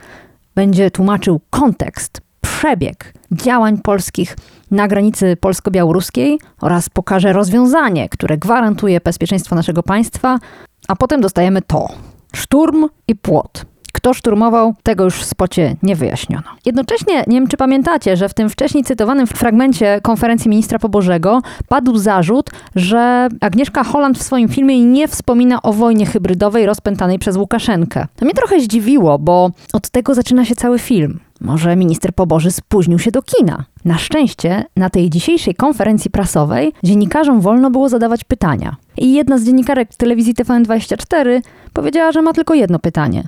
będzie 0.56 0.92
tłumaczył 0.92 1.42
kontekst, 1.50 2.22
przebieg 2.42 3.14
działań 3.32 3.78
polskich 3.78 4.38
na 4.72 4.88
granicy 4.88 5.38
polsko-białoruskiej 5.38 6.40
oraz 6.62 6.90
pokaże 6.90 7.34
rozwiązanie, 7.34 8.10
które 8.10 8.38
gwarantuje 8.38 9.02
bezpieczeństwo 9.02 9.56
naszego 9.56 9.84
państwa, 9.84 10.40
a 10.88 10.96
potem 10.96 11.22
dostajemy 11.22 11.62
to: 11.62 11.88
szturm 12.36 12.88
i 13.08 13.16
płot. 13.16 13.66
Kto 13.96 14.14
szturmował, 14.14 14.74
tego 14.84 15.04
już 15.04 15.16
w 15.16 15.26
spocie 15.26 15.76
nie 15.84 15.96
wyjaśniono. 15.96 16.44
Jednocześnie, 16.66 17.24
nie 17.28 17.40
wiem 17.40 17.48
czy 17.48 17.58
pamiętacie, 17.58 18.18
że 18.18 18.30
w 18.30 18.34
tym 18.34 18.50
wcześniej 18.50 18.84
cytowanym 18.84 19.28
fragmencie 19.28 20.00
konferencji 20.02 20.50
ministra 20.50 20.80
Pobożego 20.80 21.42
padł 21.68 21.98
zarzut, 21.98 22.50
że 22.76 23.28
Agnieszka 23.42 23.84
Holland 23.84 24.18
w 24.18 24.24
swoim 24.24 24.50
filmie 24.50 24.86
nie 24.86 25.08
wspomina 25.08 25.62
o 25.62 25.74
wojnie 25.74 26.06
hybrydowej 26.06 26.66
rozpętanej 26.66 27.20
przez 27.20 27.38
Łukaszenkę. 27.38 28.08
To 28.16 28.26
mnie 28.26 28.34
trochę 28.34 28.60
zdziwiło, 28.60 29.20
bo 29.20 29.52
od 29.74 29.90
tego 29.90 30.16
zaczyna 30.16 30.46
się 30.46 30.56
cały 30.56 30.80
film. 30.80 31.20
Może 31.42 31.76
minister 31.76 32.14
Poboży 32.14 32.52
spóźnił 32.52 33.00
się 33.00 33.12
do 33.12 33.22
kina. 33.22 33.66
Na 33.86 33.98
szczęście 33.98 34.66
na 34.76 34.90
tej 34.90 35.10
dzisiejszej 35.10 35.56
konferencji 35.56 36.12
prasowej 36.12 36.74
dziennikarzom 36.84 37.42
wolno 37.42 37.72
było 37.72 37.90
zadawać 37.90 38.24
pytania. 38.24 38.76
I 38.98 39.14
jedna 39.14 39.38
z 39.38 39.44
dziennikarek 39.44 39.96
telewizji 39.96 40.34
TVN24 40.34 41.42
powiedziała, 41.74 42.12
że 42.12 42.22
ma 42.22 42.34
tylko 42.34 42.54
jedno 42.54 42.80
pytanie. 42.80 43.24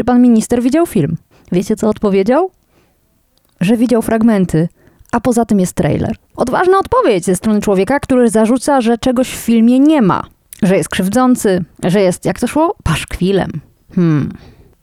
Czy 0.00 0.04
pan 0.04 0.22
minister 0.22 0.62
widział 0.62 0.86
film? 0.86 1.16
Wiecie, 1.52 1.76
co 1.76 1.88
odpowiedział? 1.88 2.50
Że 3.60 3.76
widział 3.76 4.02
fragmenty, 4.02 4.68
a 5.12 5.20
poza 5.20 5.44
tym 5.44 5.60
jest 5.60 5.72
trailer. 5.72 6.16
Odważna 6.36 6.78
odpowiedź 6.78 7.24
ze 7.24 7.36
strony 7.36 7.60
człowieka, 7.60 8.00
który 8.00 8.30
zarzuca, 8.30 8.80
że 8.80 8.98
czegoś 8.98 9.30
w 9.30 9.36
filmie 9.36 9.78
nie 9.78 10.02
ma. 10.02 10.22
Że 10.62 10.76
jest 10.76 10.88
krzywdzący, 10.88 11.64
że 11.84 12.00
jest, 12.00 12.24
jak 12.24 12.40
to 12.40 12.46
szło, 12.46 12.76
paszkwilem. 12.84 13.50
Hmm, 13.94 14.32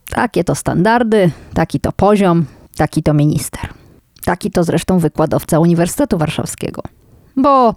takie 0.09 0.43
to 0.43 0.55
standardy, 0.55 1.31
taki 1.53 1.79
to 1.79 1.91
poziom, 1.91 2.45
taki 2.75 3.03
to 3.03 3.13
minister. 3.13 3.69
Taki 4.25 4.51
to 4.51 4.63
zresztą 4.63 4.99
wykładowca 4.99 5.59
Uniwersytetu 5.59 6.17
Warszawskiego. 6.17 6.81
Bo 7.35 7.75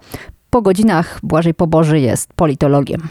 po 0.50 0.62
godzinach 0.62 1.20
Błażej 1.22 1.54
Poboży 1.54 2.00
jest 2.00 2.32
politologiem. 2.32 3.08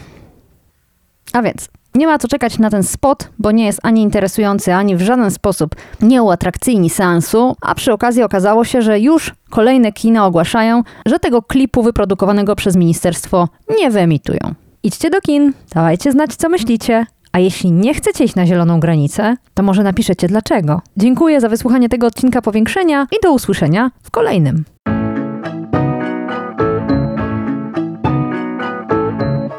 A 1.32 1.42
więc 1.42 1.68
nie 1.94 2.06
ma 2.06 2.18
co 2.18 2.28
czekać 2.28 2.58
na 2.58 2.70
ten 2.70 2.82
spot, 2.82 3.28
bo 3.38 3.50
nie 3.50 3.66
jest 3.66 3.80
ani 3.82 4.02
interesujący, 4.02 4.74
ani 4.74 4.96
w 4.96 5.02
żaden 5.02 5.30
sposób 5.30 5.74
nie 6.02 6.22
uatrakcyjni 6.22 6.90
seansu, 6.90 7.56
a 7.60 7.74
przy 7.74 7.92
okazji 7.92 8.22
okazało 8.22 8.64
się, 8.64 8.82
że 8.82 9.00
już 9.00 9.34
kolejne 9.50 9.92
kina 9.92 10.26
ogłaszają, 10.26 10.82
że 11.06 11.18
tego 11.18 11.42
klipu 11.42 11.82
wyprodukowanego 11.82 12.56
przez 12.56 12.76
ministerstwo 12.76 13.48
nie 13.78 13.90
wyemitują. 13.90 14.54
Idźcie 14.82 15.10
do 15.10 15.20
kin, 15.20 15.52
dawajcie 15.74 16.12
znać, 16.12 16.36
co 16.36 16.48
myślicie, 16.48 17.06
a 17.32 17.38
jeśli 17.38 17.72
nie 17.72 17.94
chcecie 17.94 18.24
iść 18.24 18.34
na 18.34 18.46
zieloną 18.46 18.80
granicę, 18.80 19.36
to 19.54 19.62
może 19.62 19.82
napiszecie 19.82 20.28
dlaczego. 20.28 20.80
Dziękuję 20.96 21.40
za 21.40 21.48
wysłuchanie 21.48 21.88
tego 21.88 22.06
odcinka 22.06 22.42
powiększenia 22.42 23.06
i 23.12 23.16
do 23.22 23.32
usłyszenia 23.32 23.90
w 24.02 24.10
kolejnym. 24.10 24.64